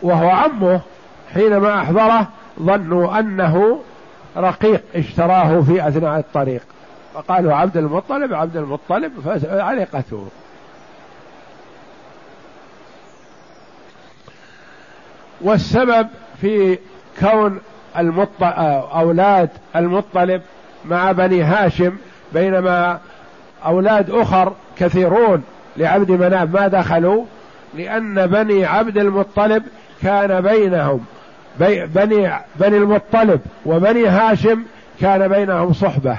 وهو 0.02 0.28
عمه. 0.28 0.80
حينما 1.34 1.80
أحضره 1.80 2.28
ظنوا 2.62 3.18
أنه 3.18 3.80
رقيق 4.36 4.82
اشتراه 4.94 5.60
في 5.60 5.88
أثناء 5.88 6.18
الطريق. 6.18 6.62
فقالوا 7.14 7.54
عبد 7.54 7.76
المطلب 7.76 8.34
عبد 8.34 8.56
المطلب 8.56 9.12
فعلقته 9.20 10.26
والسبب 15.40 16.08
في 16.40 16.78
كون 17.20 17.60
المط... 17.98 18.28
أولاد 18.94 19.50
المطلب 19.76 20.42
مع 20.84 21.12
بني 21.12 21.42
هاشم 21.42 21.96
بينما 22.32 22.98
أولاد 23.64 24.10
أخر 24.10 24.52
كثيرون 24.78 25.42
لعبد 25.76 26.10
مناف 26.10 26.54
ما 26.54 26.68
دخلوا 26.68 27.24
لأن 27.74 28.26
بني 28.26 28.64
عبد 28.64 28.98
المطلب 28.98 29.62
كان 30.02 30.40
بينهم. 30.40 30.96
بي 30.98 31.21
بني 31.60 32.40
بني 32.56 32.76
المطلب 32.76 33.40
وبني 33.66 34.06
هاشم 34.06 34.64
كان 35.00 35.28
بينهم 35.28 35.72
صحبة. 35.72 36.16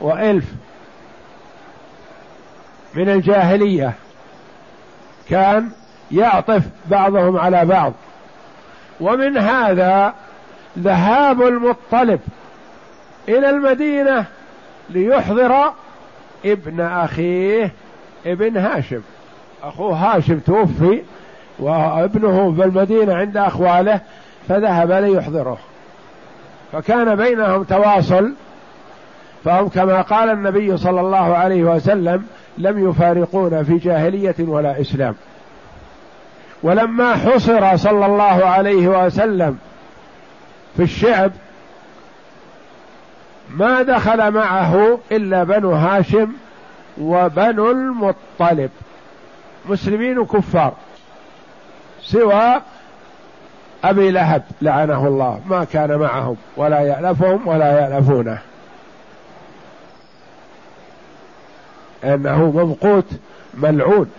وإلف 0.00 0.44
من 2.94 3.08
الجاهلية 3.08 3.92
كان 5.28 5.70
يعطف 6.10 6.62
بعضهم 6.86 7.36
على 7.36 7.64
بعض. 7.64 7.92
ومن 9.00 9.38
هذا 9.38 10.14
ذهاب 10.78 11.42
المطلب 11.42 12.20
إلى 13.28 13.50
المدينة 13.50 14.24
ليحضر 14.90 15.72
ابن 16.44 16.80
أخيه 16.80 17.72
ابن 18.26 18.56
هاشم. 18.56 19.00
أخوه 19.62 19.96
هاشم 19.96 20.38
توفي 20.38 21.02
وابنه 21.58 22.54
في 22.56 22.64
المدينة 22.64 23.14
عند 23.14 23.36
أخواله 23.36 24.00
فذهب 24.48 24.92
ليحضره. 24.92 25.58
فكان 26.72 27.16
بينهم 27.16 27.64
تواصل 27.64 28.32
فهم 29.44 29.68
كما 29.68 30.00
قال 30.00 30.30
النبي 30.30 30.76
صلى 30.76 31.00
الله 31.00 31.36
عليه 31.36 31.64
وسلم 31.64 32.26
لم 32.58 32.90
يفارقون 32.90 33.64
في 33.64 33.76
جاهلية 33.76 34.34
ولا 34.38 34.80
إسلام. 34.80 35.14
ولما 36.62 37.14
حصر 37.14 37.76
صلى 37.76 38.06
الله 38.06 38.46
عليه 38.46 39.06
وسلم 39.06 39.58
في 40.76 40.82
الشعب 40.82 41.32
ما 43.50 43.82
دخل 43.82 44.30
معه 44.30 44.98
إلا 45.12 45.44
بنو 45.44 45.72
هاشم 45.72 46.32
وبنو 47.00 47.70
المطلب 47.70 48.70
مسلمين 49.68 50.18
وكفار 50.18 50.72
سوى 52.02 52.60
أبي 53.84 54.10
لهب 54.10 54.42
لعنه 54.62 55.06
الله. 55.06 55.40
ما 55.46 55.64
كان 55.64 55.96
معهم. 55.96 56.36
ولا 56.56 56.80
يألفهم 56.80 57.48
ولا 57.48 57.80
يألفونه. 57.80 58.38
إنه 62.04 62.50
ممقوت 62.50 63.06
ملعون. 63.54 64.10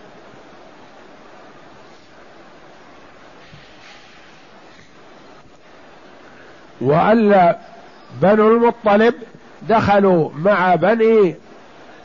وألا 6.80 7.58
بنو 8.22 8.48
المطلب 8.48 9.14
دخلوا 9.68 10.30
مع 10.34 10.74
بني 10.74 11.36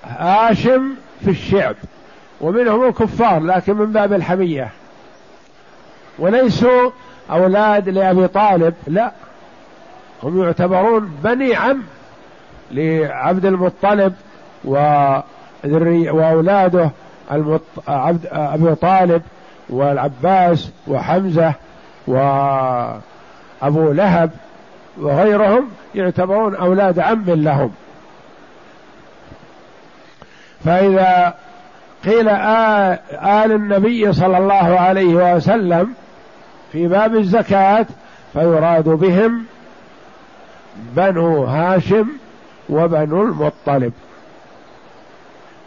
هاشم 0.03 0.95
في 1.23 1.29
الشعب. 1.29 1.75
ومنهم 2.41 2.87
الكفار 2.87 3.39
لكن 3.39 3.75
من 3.75 3.91
باب 3.91 4.13
الحمية. 4.13 4.69
وليسوا 6.19 6.91
أولاد 7.31 7.89
لأبي 7.89 8.27
طالب؟ 8.27 8.73
لا. 8.87 9.11
هم 10.23 10.43
يعتبرون 10.43 11.11
بني 11.23 11.55
عم 11.55 11.83
لعبد 12.71 13.45
المطلب 13.45 14.13
وأولاده 16.13 16.91
المط... 17.31 17.61
عبد 17.87 18.25
أبي 18.31 18.75
طالب 18.75 19.21
والعباس 19.69 20.71
وحمزة 20.87 21.53
وأبو 22.07 23.01
لهب 23.91 24.31
وغيرهم 24.97 25.67
يعتبرون 25.95 26.55
أولاد 26.55 26.99
عم 26.99 27.23
لهم. 27.27 27.71
فإذا 30.65 31.33
قيل 32.05 32.29
آل 32.29 33.51
النبي 33.51 34.13
صلى 34.13 34.37
الله 34.37 34.79
عليه 34.79 35.35
وسلم 35.35 35.93
في 36.77 36.87
باب 36.87 37.15
الزكاة 37.15 37.85
فيراد 38.33 38.89
بهم 38.89 39.43
بنو 40.95 41.43
هاشم 41.43 42.07
وبنو 42.69 43.21
المطلب. 43.23 43.93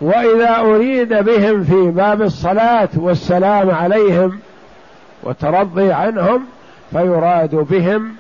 وإذا 0.01 0.57
أريد 0.57 1.09
بهم 1.15 1.65
في 1.65 1.91
باب 1.91 2.23
الصلاة 2.23 2.89
والسلام 2.97 3.71
عليهم 3.71 4.39
والترضي 5.23 5.93
عنهم 5.93 6.45
فيراد 6.91 7.55
بهم 7.55 8.15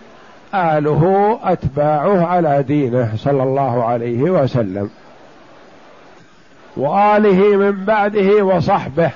آله 0.54 1.38
أتباعه 1.42 2.26
على 2.26 2.62
دينه 2.62 3.12
صلى 3.16 3.42
الله 3.42 3.84
عليه 3.84 4.22
وسلم. 4.22 4.90
وآله 6.76 7.56
من 7.56 7.84
بعده 7.84 8.44
وصحبه. 8.44 9.10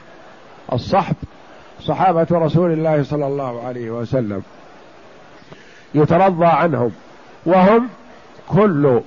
الصحب 0.72 1.16
صحابة 1.84 2.26
رسول 2.32 2.72
الله 2.72 3.02
صلى 3.02 3.26
الله 3.26 3.66
عليه 3.66 3.90
وسلم 3.90 4.42
يترضى 5.94 6.46
عنهم 6.46 6.92
وهم 7.46 7.88
كل 8.48 9.00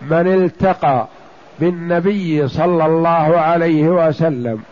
من 0.00 0.26
التقى 0.26 1.06
بالنبي 1.60 2.48
صلى 2.48 2.86
الله 2.86 3.38
عليه 3.38 3.88
وسلم 3.88 4.62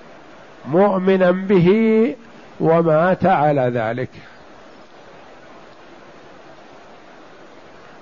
مؤمنا 0.68 1.30
به 1.30 1.68
ومات 2.60 3.26
على 3.26 3.70
ذلك. 3.74 4.10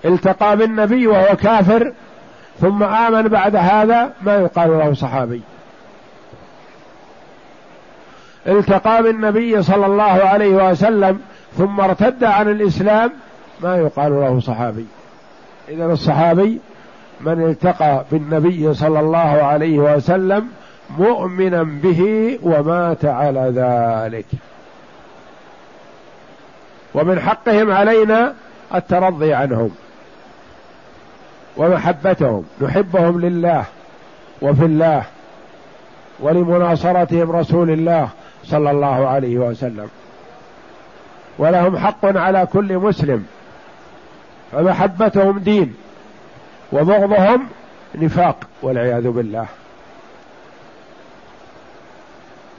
التقى 0.05 0.57
بالنبي 0.57 1.07
وهو 1.07 1.37
كافر 1.37 1.93
ثم 2.61 2.83
آمن 2.83 3.29
بعد 3.29 3.57
هذا 3.57 4.13
ما 4.23 4.35
يقال 4.35 4.71
له 4.71 4.95
صحابي. 4.95 5.43
التقى 8.47 9.03
بالنبي 9.03 9.63
صلى 9.63 9.87
الله 9.87 10.03
عليه 10.03 10.71
وسلم 10.71 11.21
ثم 11.57 11.81
ارتد 11.81 12.25
عن 12.25 12.49
الإسلام 12.49 13.13
ما 13.63 13.77
يقال 13.77 14.13
له 14.13 14.41
صحابي. 14.41 14.87
إذا 15.69 15.85
الصحابي 15.85 16.61
من 17.21 17.45
التقى 17.45 18.05
بالنبي 18.13 18.75
صلى 18.75 19.01
الله 19.01 19.19
عليه 19.43 19.79
وسلم 19.79 20.49
مؤمنا 20.99 21.63
به 21.63 22.39
ومات 22.43 23.05
على 23.05 23.53
ذلك. 23.55 24.27
ومن 26.95 27.21
حقهم 27.21 27.71
علينا 27.71 28.35
الترضي 28.75 29.35
عنهم 29.35 29.71
ومحبتهم 31.57 32.45
نحبهم 32.61 33.21
لله 33.21 33.65
وفي 34.43 34.65
الله 34.65 35.05
ولمناصرتهم 36.21 37.31
رسول 37.31 37.71
الله 37.71 38.09
صلى 38.45 38.71
الله 38.71 39.09
عليه 39.09 39.39
وسلم. 39.39 39.89
ولهم 41.39 41.79
حق 41.79 42.05
على 42.05 42.47
كل 42.53 42.79
مسلم. 42.79 43.27
فمحبتهم 44.53 45.39
دين. 45.39 45.75
وبغضهم 46.73 47.49
نفاق 47.95 48.37
والعياذ 48.63 49.09
بالله. 49.09 49.47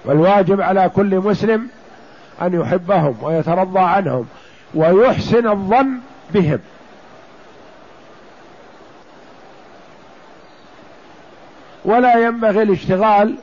والواجب 0.05 0.61
على 0.61 0.89
كل 0.89 1.19
مسلم 1.19 1.69
أن 2.41 2.61
يحبهم 2.61 3.15
ويترضى 3.21 3.79
عنهم 3.79 4.25
ويحسن 4.75 5.47
الظن 5.47 5.99
بهم. 6.33 6.59
ولا 11.85 12.17
ينبغي 12.17 12.61
الاشتغال 12.61 13.35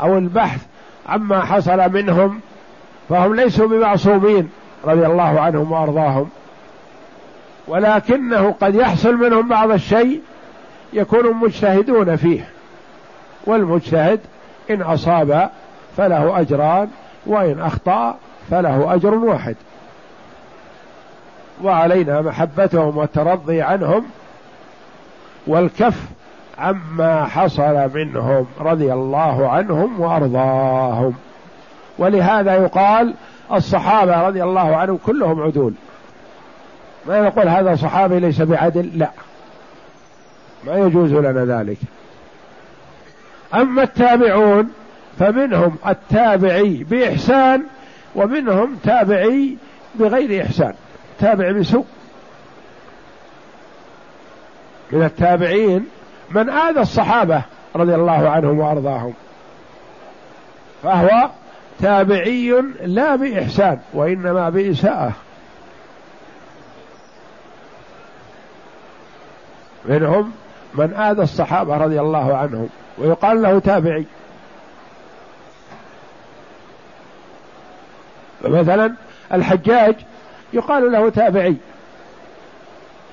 أو 0.00 0.18
البحث 0.18 0.71
عما 1.08 1.44
حصل 1.44 1.92
منهم 1.92 2.40
فهم 3.08 3.34
ليسوا 3.34 3.68
بمعصومين 3.68 4.50
رضي 4.84 5.06
الله 5.06 5.40
عنهم 5.40 5.72
وأرضاهم. 5.72 6.30
ولكنه 7.68 8.54
قد 8.60 8.74
يحصل 8.74 9.14
منهم 9.14 9.48
بعض 9.48 9.70
الشيء 9.70 10.20
يكونوا 10.92 11.34
مجتهدون 11.34 12.16
فيه. 12.16 12.48
والمجتهد 13.46 14.20
إن 14.70 14.82
أصاب 14.82 15.50
فله 15.96 16.40
أجران 16.40 16.88
وإن 17.26 17.60
أخطأ 17.60 18.16
فله 18.50 18.94
أجر 18.94 19.14
واحد. 19.14 19.56
وعلينا 21.62 22.20
محبتهم 22.20 22.98
والترضي 22.98 23.62
عنهم 23.62 24.04
والكف 25.46 25.94
عما 26.58 27.24
حصل 27.24 27.90
منهم 27.94 28.46
رضي 28.60 28.92
الله 28.92 29.48
عنهم 29.48 30.00
وأرضاهم. 30.00 31.14
ولهذا 31.98 32.54
يقال 32.54 33.14
الصحابة 33.52 34.26
رضي 34.26 34.42
الله 34.42 34.76
عنهم 34.76 34.98
كلهم 35.06 35.42
عدول. 35.42 35.72
ما 37.06 37.18
يقول 37.18 37.48
هذا 37.48 37.74
صحابي 37.74 38.20
ليس 38.20 38.42
بعدل؟ 38.42 38.90
لا. 38.98 39.10
ما 40.66 40.78
يجوز 40.78 41.12
لنا 41.12 41.44
ذلك. 41.44 41.78
أما 43.54 43.82
التابعون 43.82 44.72
فمنهم 45.18 45.76
التابعي 45.86 46.86
بإحسان 46.90 47.62
ومنهم 48.14 48.76
تابعي 48.84 49.56
بغير 49.94 50.42
إحسان. 50.42 50.74
تابع 51.20 51.52
بسوء. 51.52 51.86
من 54.92 55.02
التابعين 55.02 55.86
من 56.34 56.50
آذى 56.50 56.80
الصحابة 56.80 57.42
رضي 57.76 57.94
الله 57.94 58.28
عنهم 58.28 58.58
وأرضاهم. 58.58 59.14
فهو 60.82 61.30
تابعي 61.80 62.62
لا 62.80 63.16
بإحسان 63.16 63.80
وإنما 63.92 64.50
بإساءة. 64.50 65.12
منهم 69.84 70.32
من 70.74 70.94
آذى 70.94 71.22
الصحابة 71.22 71.76
رضي 71.76 72.00
الله 72.00 72.36
عنهم 72.36 72.68
ويقال 72.98 73.42
له 73.42 73.58
تابعي. 73.58 74.04
فمثلا 78.42 78.94
الحجاج 79.32 79.96
يقال 80.52 80.92
له 80.92 81.10
تابعي. 81.10 81.56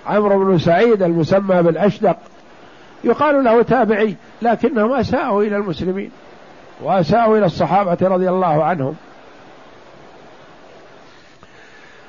عمرو 0.07 0.45
بن 0.45 0.57
سعيد 0.57 1.03
المسمى 1.03 1.61
بالأشدق 1.61 2.17
يقال 3.03 3.43
له 3.43 3.61
تابعي 3.61 4.15
لكنهم 4.41 4.93
أساءوا 4.93 5.43
إلى 5.43 5.55
المسلمين 5.55 6.11
وأساءوا 6.83 7.37
إلى 7.37 7.45
الصحابة 7.45 7.97
رضي 8.01 8.29
الله 8.29 8.63
عنهم. 8.63 8.95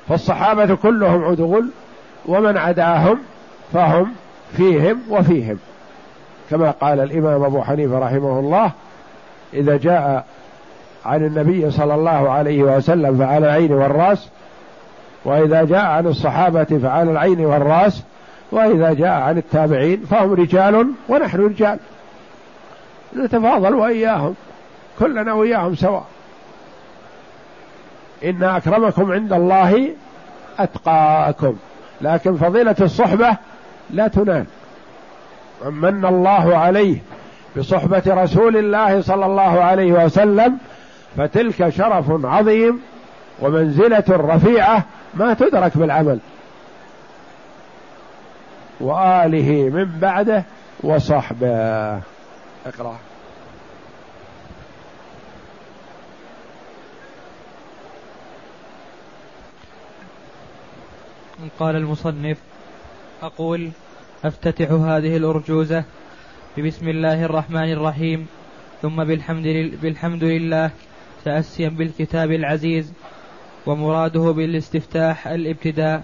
فالصحابة 0.09 0.75
كلهم 0.75 1.23
عدول 1.23 1.69
ومن 2.25 2.57
عداهم 2.57 3.19
فهم 3.73 4.13
فيهم 4.57 5.01
وفيهم. 5.09 5.57
كما 6.49 6.71
قال 6.71 6.99
الإمام 6.99 7.43
أبو 7.43 7.61
حنيفة 7.61 7.99
رحمه 7.99 8.39
الله 8.39 8.71
إذا 9.53 9.77
جاء 9.77 10.25
عن 11.05 11.25
النبي 11.25 11.71
صلى 11.71 11.95
الله 11.95 12.29
عليه 12.29 12.63
وسلم 12.63 13.17
فعلى 13.17 13.45
العين 13.45 13.71
والرأس 13.71 14.29
وإذا 15.25 15.63
جاء 15.63 15.85
عن 15.85 16.07
الصحابة 16.07 16.63
فعلى 16.63 17.11
العين 17.11 17.45
والرأس 17.45 18.03
وإذا 18.51 18.93
جاء 18.93 19.21
عن 19.21 19.37
التابعين 19.37 20.05
فهم 20.09 20.33
رجال 20.33 20.91
ونحن 21.09 21.37
رجال. 21.37 21.79
نتفاضل 23.17 23.75
وإياهم 23.75 24.35
كلنا 24.99 25.33
وإياهم 25.33 25.75
سواء. 25.75 26.05
إن 28.23 28.43
أكرمكم 28.43 29.11
عند 29.11 29.33
الله 29.33 29.89
أتقاكم 30.59 31.55
لكن 32.01 32.35
فضيلة 32.35 32.75
الصحبة 32.81 33.37
لا 33.89 34.07
تنال. 34.07 34.45
من 35.65 35.93
من 35.93 36.05
الله 36.05 36.57
عليه 36.57 36.97
بصحبة 37.57 38.03
رسول 38.07 38.57
الله 38.57 39.01
صلى 39.01 39.25
الله 39.25 39.63
عليه 39.63 40.05
وسلم 40.05 40.57
فتلك 41.17 41.69
شرف 41.69 42.25
عظيم 42.25 42.81
ومنزلة 43.41 44.03
رفيعة 44.09 44.83
ما 45.13 45.33
تدرك 45.33 45.77
بالعمل. 45.77 46.19
وآله 48.81 49.69
من 49.69 49.99
بعده 49.99 50.43
وصحبه. 50.83 52.01
اقرأ. 52.65 52.97
قال 61.59 61.75
المصنف 61.75 62.37
أقول 63.21 63.69
أفتتح 64.25 64.71
هذه 64.71 65.17
الأرجوزة 65.17 65.83
ببسم 66.57 66.87
الله 66.87 67.25
الرحمن 67.25 67.71
الرحيم 67.71 68.27
ثم 68.81 69.03
بالحمد, 69.03 69.77
بالحمد 69.81 70.23
لله 70.23 70.71
تأسيا 71.25 71.69
بالكتاب 71.69 72.31
العزيز 72.31 72.93
ومراده 73.65 74.31
بالاستفتاح 74.31 75.27
الابتداء 75.27 76.03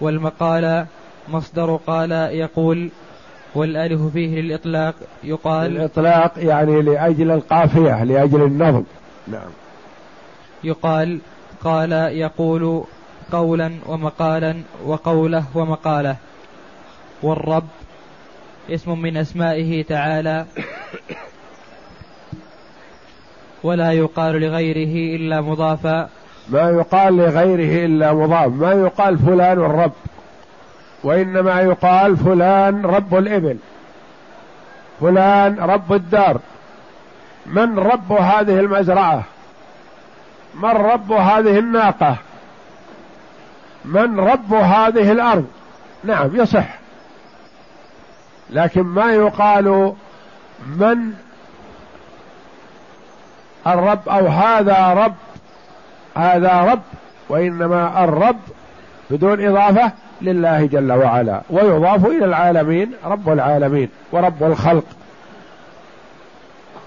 والمقالة 0.00 0.86
مصدر 1.28 1.76
قال 1.86 2.12
يقول 2.12 2.90
والألف 3.54 4.02
فيه 4.02 4.40
للإطلاق 4.40 4.94
يقال 5.24 5.76
الإطلاق 5.76 6.32
يعني 6.36 6.82
لأجل 6.82 7.30
القافية 7.30 8.04
لأجل 8.04 8.42
النظم. 8.42 8.84
نعم. 9.28 9.50
يقال 10.64 11.18
قال 11.64 11.92
يقول 11.92 12.84
قولا 13.32 13.72
ومقالا 13.86 14.56
وقوله 14.86 15.44
ومقالة. 15.54 16.16
والرب 17.22 17.68
اسم 18.70 18.98
من 19.02 19.16
أسمائه 19.16 19.82
تعالى. 19.82 20.44
ولا 23.62 23.92
يقال 23.92 24.40
لغيره 24.40 25.16
إلا 25.16 25.40
مضافا. 25.40 26.08
ما 26.48 26.70
يقال 26.70 27.16
لغيره 27.16 27.86
إلا 27.86 28.12
مضاف. 28.12 28.52
ما 28.52 28.72
يقال 28.72 29.18
فلان 29.18 29.58
الرب 29.58 29.92
وإنما 31.02 31.60
يقال 31.60 32.16
فلان 32.16 32.84
رب 32.84 33.14
الإبل 33.14 33.56
فلان 35.00 35.58
رب 35.60 35.92
الدار. 35.92 36.40
من 37.46 37.78
رب 37.78 38.12
هذه 38.12 38.60
المزرعة؟ 38.60 39.22
من 40.54 40.70
رب 40.70 41.12
هذه 41.12 41.58
الناقة؟ 41.58 42.16
من 43.84 44.20
رب 44.20 44.54
هذه 44.54 45.12
الأرض؟ 45.12 45.46
نعم 46.04 46.36
يصح. 46.36 46.78
لكن 48.50 48.82
ما 48.82 49.12
يقال 49.12 49.94
من 50.66 51.14
الرب 53.66 54.08
أو 54.08 54.26
هذا 54.26 54.92
رب 54.92 55.14
هذا 56.16 56.60
رب 56.60 56.82
وإنما 57.28 58.04
الرب 58.04 58.40
بدون 59.10 59.46
إضافة 59.46 59.92
لله 60.22 60.66
جل 60.66 60.92
وعلا 60.92 61.42
ويضاف 61.50 62.06
إلى 62.06 62.24
العالمين 62.24 62.92
رب 63.04 63.28
العالمين 63.28 63.88
ورب 64.12 64.42
الخلق. 64.42 64.84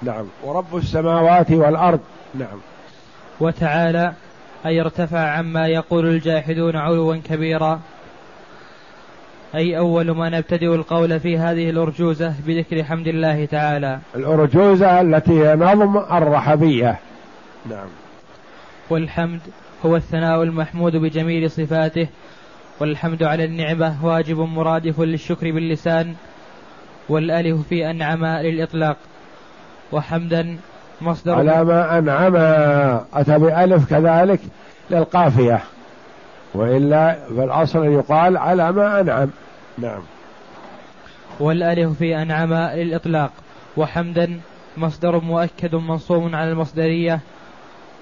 نعم. 0.02 0.26
ورب 0.44 0.78
السماوات 0.78 1.52
والأرض. 1.52 2.00
نعم. 2.36 2.60
وتعالى 3.40 4.14
أي 4.66 4.82
ارتفع 4.82 5.20
عما 5.20 5.68
يقول 5.68 6.06
الجاحدون 6.06 6.76
علوا 6.76 7.16
كبيرا. 7.16 7.80
أي 9.56 9.78
أول 9.78 10.12
ما 10.12 10.30
نبتدئ 10.30 10.76
القول 10.76 11.20
في 11.20 11.38
هذه 11.38 11.70
الأرجوزة 11.70 12.34
بذكر 12.48 12.84
حمد 12.84 13.08
الله 13.08 13.46
تعالى. 13.46 14.00
الأرجوزة 14.16 15.02
التي 15.02 15.44
هي 15.44 15.56
نظم 15.56 15.98
الرحبية. 15.98 17.00
نعم. 17.70 17.88
والحمد 18.90 19.40
هو 19.86 19.96
الثناء 19.96 20.44
المحمود 20.44 20.96
بجميل 20.96 21.52
صفاته 21.52 22.08
والحمد 22.84 23.24
على 23.24 23.46
النعمة 23.46 24.06
واجب 24.06 24.40
مرادف 24.40 25.02
للشكر 25.02 25.52
باللسان 25.52 26.16
والألف 27.10 27.68
في 27.68 27.90
أنعم 27.90 28.26
للإطلاق. 28.26 28.98
وحمدا 29.92 30.58
مصدر 31.02 31.36
على 31.36 31.64
ما 31.64 31.98
أنعم 31.98 32.36
أتى 33.14 33.40
بألف 33.40 33.90
كذلك 33.90 34.40
للقافية. 34.92 35.60
وإلا 36.54 37.14
في 37.28 37.44
الأصل 37.44 37.86
يقال 37.86 38.38
على 38.38 38.72
ما 38.72 39.00
أنعم. 39.00 39.30
نعم. 39.78 40.02
والألف 41.40 41.98
في 41.98 42.22
أنعم 42.22 42.54
للإطلاق. 42.54 43.32
وحمدا 43.78 44.40
مصدر 44.78 45.20
مؤكد 45.20 45.76
منصوب 45.76 46.36
على 46.36 46.52
المصدرية 46.52 47.20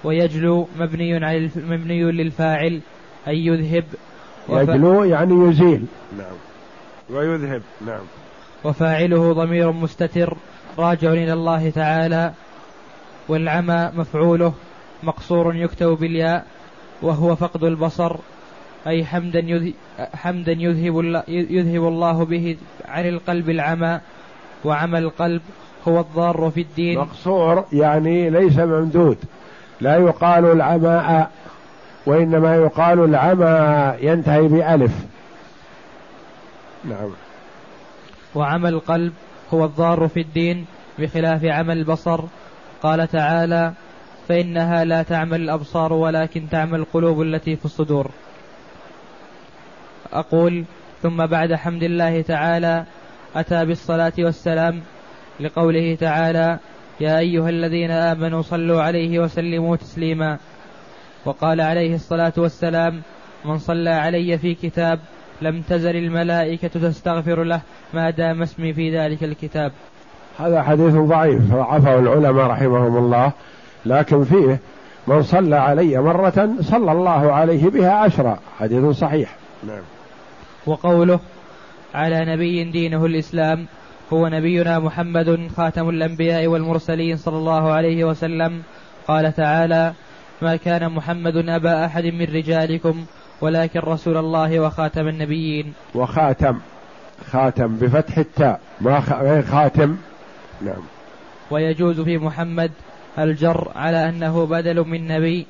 ويجلو 0.04 0.68
مبني 0.78 1.24
على 1.24 1.50
مبني 1.56 2.02
للفاعل 2.02 2.80
أي 3.28 3.46
يذهب 3.46 3.84
يجلو 4.48 5.04
يعني 5.04 5.48
يزيل. 5.48 5.86
نعم. 6.18 6.36
ويذهب. 7.10 7.62
نعم. 7.86 8.00
وفاعله 8.64 9.32
ضمير 9.32 9.72
مستتر 9.72 10.36
راجع 10.78 11.12
إلى 11.12 11.32
الله 11.32 11.70
تعالى 11.70 12.32
والعمى 13.28 13.90
مفعوله 13.94 14.52
مقصور 15.02 15.54
يكتب 15.54 15.88
بالياء 15.88 16.46
وهو 17.02 17.36
فقد 17.36 17.64
البصر 17.64 18.16
أي 18.86 19.04
حمدا 19.04 19.38
يذهب, 19.38 19.72
حمدا 20.14 20.52
يذهب, 20.52 21.22
يذهب 21.28 21.88
الله 21.88 22.24
به 22.24 22.56
عن 22.88 23.08
القلب 23.08 23.50
العمى 23.50 24.00
وعمى 24.64 24.98
القلب 24.98 25.42
هو 25.88 26.00
الضار 26.00 26.50
في 26.54 26.60
الدين. 26.60 26.98
مقصور 26.98 27.64
يعني 27.72 28.30
ليس 28.30 28.58
ممدود. 28.58 29.18
لا 29.80 29.96
يقال 29.96 30.44
العماء 30.44 31.30
وإنما 32.06 32.56
يقال 32.56 33.04
العمى 33.04 33.94
ينتهي 34.00 34.48
بألف. 34.48 34.92
نعم. 36.84 37.10
وعمى 38.34 38.68
القلب 38.68 39.12
هو 39.54 39.64
الضار 39.64 40.08
في 40.08 40.20
الدين 40.20 40.66
بخلاف 40.98 41.44
عمى 41.44 41.72
البصر. 41.72 42.20
قال 42.82 43.08
تعالى 43.08 43.72
فإنها 44.28 44.84
لا 44.84 45.02
تعمل 45.02 45.40
الأبصار 45.40 45.92
ولكن 45.92 46.48
تعمل 46.50 46.78
القلوب 46.78 47.22
التي 47.22 47.56
في 47.56 47.64
الصدور. 47.64 48.10
أقول 50.12 50.64
ثم 51.02 51.26
بعد 51.26 51.54
حمد 51.54 51.82
الله 51.82 52.22
تعالى 52.22 52.84
أتى 53.36 53.64
بالصلاة 53.64 54.12
والسلام 54.18 54.80
لقوله 55.40 55.94
تعالى 55.94 56.58
يا 57.00 57.18
أيها 57.18 57.48
الذين 57.48 57.90
آمنوا 57.90 58.42
صلوا 58.42 58.82
عليه 58.82 59.18
وسلموا 59.18 59.76
تسليما. 59.76 60.38
وقال 61.24 61.60
عليه 61.60 61.94
الصلاة 61.94 62.32
والسلام 62.36 63.02
من 63.44 63.58
صلى 63.58 63.90
علي 63.90 64.38
في 64.38 64.54
كتاب 64.54 64.98
لم 65.42 65.62
تزل 65.62 65.96
الملائكة 65.96 66.68
تستغفر 66.68 67.42
له 67.42 67.60
ما 67.94 68.10
دام 68.10 68.42
اسمي 68.42 68.72
في 68.72 68.98
ذلك 68.98 69.24
الكتاب. 69.24 69.72
هذا 70.38 70.62
حديث 70.62 70.94
ضعيف 70.94 71.54
ضعفه 71.54 71.98
العلماء 71.98 72.46
رحمهم 72.46 72.96
الله 72.96 73.32
لكن 73.86 74.24
فيه 74.24 74.60
من 75.06 75.22
صلى 75.22 75.56
علي 75.56 76.02
مرة 76.02 76.50
صلى 76.60 76.92
الله 76.92 77.32
عليه 77.32 77.70
بها 77.70 77.90
عشرة. 77.90 78.38
حديث 78.58 78.84
صحيح. 78.84 79.36
نعم. 79.66 79.82
وقوله 80.66 81.20
على 81.94 82.24
نبي 82.34 82.64
دينه 82.64 83.06
الإسلام 83.06 83.66
هو 84.12 84.28
نبينا 84.28 84.78
محمد 84.78 85.48
خاتم 85.56 85.88
الأنبياء 85.88 86.46
والمرسلين 86.46 87.16
صلى 87.16 87.36
الله 87.36 87.72
عليه 87.72 88.04
وسلم. 88.04 88.62
قال 89.08 89.32
تعالى 89.32 89.92
ما 90.42 90.56
كان 90.56 90.92
محمد 90.92 91.36
أبا 91.48 91.84
أحد 91.84 92.04
من 92.04 92.24
رجالكم 92.24 93.04
ولكن 93.40 93.80
رسول 93.80 94.16
الله 94.16 94.60
وخاتم 94.60 95.08
النبيين. 95.08 95.72
وخاتم 95.94 96.58
خاتم 97.30 97.76
بفتح 97.76 98.18
التاء 98.18 98.60
ما 98.80 99.00
خاتم. 99.42 99.96
نعم. 100.62 100.82
ويجوز 101.50 102.00
في 102.00 102.18
محمد 102.18 102.70
الجر 103.18 103.72
على 103.76 104.08
أنه 104.08 104.46
بدل 104.46 104.88
من 104.88 105.08
نبي 105.08 105.46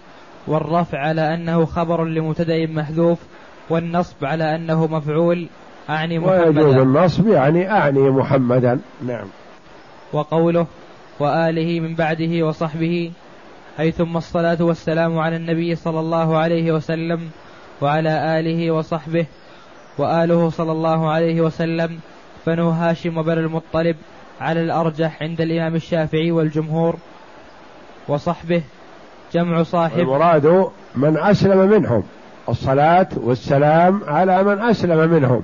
والرفع 0.47 0.99
على 0.99 1.35
أنه 1.35 1.65
خبر 1.65 2.05
لمبتدأ 2.05 2.67
محذوف 2.67 3.19
والنصب 3.71 4.25
على 4.25 4.57
أنه 4.57 4.87
مفعول 4.87 5.47
أعني 5.91 6.19
محمدا. 6.19 6.47
ويجوز 6.47 6.75
النصب 6.75 7.29
يعني 7.29 7.71
أعني 7.71 8.11
محمدا. 8.11 8.81
نعم. 9.07 9.27
وقوله 10.13 10.67
وآله 11.21 11.81
من 11.81 11.95
بعده 11.95 12.47
وصحبه 12.47 13.13
أي 13.81 13.91
ثم 13.91 14.17
الصلاة 14.17 14.57
والسلام 14.61 15.19
على 15.19 15.37
النبي 15.37 15.75
صلى 15.75 16.01
الله 16.01 16.39
عليه 16.39 16.73
وسلم 16.73 17.21
وعلى 17.81 18.41
آله 18.41 18.71
وصحبه 18.71 19.27
وآله 19.99 20.51
صلى 20.51 20.73
الله 20.73 21.11
عليه 21.11 21.41
وسلم 21.41 21.99
بنو 22.47 22.71
هاشم 22.71 23.19
وبنو 23.19 23.41
المطلب 23.41 23.97
على 24.41 24.61
الأرجح 24.61 25.23
عند 25.23 25.41
الإمام 25.41 25.75
الشافعي 25.75 26.33
والجمهور 26.33 26.97
وصحبه 28.09 28.63
جمع 29.33 29.63
صاحب 29.63 29.99
المراد 29.99 30.67
من 30.95 31.17
أسلم 31.17 31.71
منهم 31.71 32.03
الصلاة 32.49 33.09
والسلام 33.17 34.01
على 34.07 34.43
من 34.43 34.59
أسلم 34.59 35.11
منهم. 35.11 35.43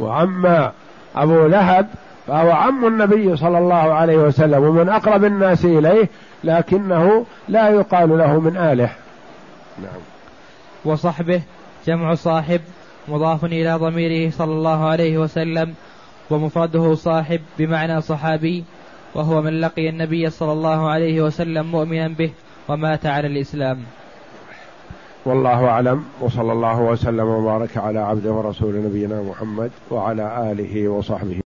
وأما 0.00 0.72
أبو 1.16 1.46
لهب 1.46 1.88
فهو 2.26 2.50
عم 2.50 2.86
النبي 2.86 3.36
صلى 3.36 3.58
الله 3.58 3.94
عليه 3.94 4.16
وسلم 4.16 4.62
ومن 4.62 4.88
أقرب 4.88 5.24
الناس 5.24 5.64
إليه 5.64 6.08
لكنه 6.44 7.26
لا 7.48 7.68
يقال 7.68 8.18
له 8.18 8.40
من 8.40 8.56
آله. 8.56 8.90
نعم. 9.82 10.00
وصحبه 10.84 11.42
جمع 11.86 12.14
صاحب 12.14 12.60
مضاف 13.08 13.44
إلى 13.44 13.74
ضميره 13.74 14.30
صلى 14.30 14.52
الله 14.52 14.88
عليه 14.88 15.18
وسلم 15.18 15.74
ومفرده 16.30 16.94
صاحب 16.94 17.40
بمعنى 17.58 18.00
صحابي 18.00 18.64
وهو 19.14 19.42
من 19.42 19.60
لقي 19.60 19.88
النبي 19.88 20.30
صلى 20.30 20.52
الله 20.52 20.90
عليه 20.90 21.22
وسلم 21.22 21.66
مؤمنا 21.66 22.08
به 22.08 22.30
ومات 22.68 23.06
على 23.06 23.26
الإسلام. 23.26 23.78
والله 25.24 25.66
أعلم 25.66 26.04
وصلى 26.20 26.52
الله 26.52 26.80
وسلم 26.80 27.28
وبارك 27.28 27.76
على 27.76 27.98
عبده 27.98 28.32
ورسول 28.32 28.74
نبينا 28.76 29.22
محمد 29.22 29.70
وعلى 29.90 30.52
آله 30.52 30.88
وصحبه. 30.88 31.40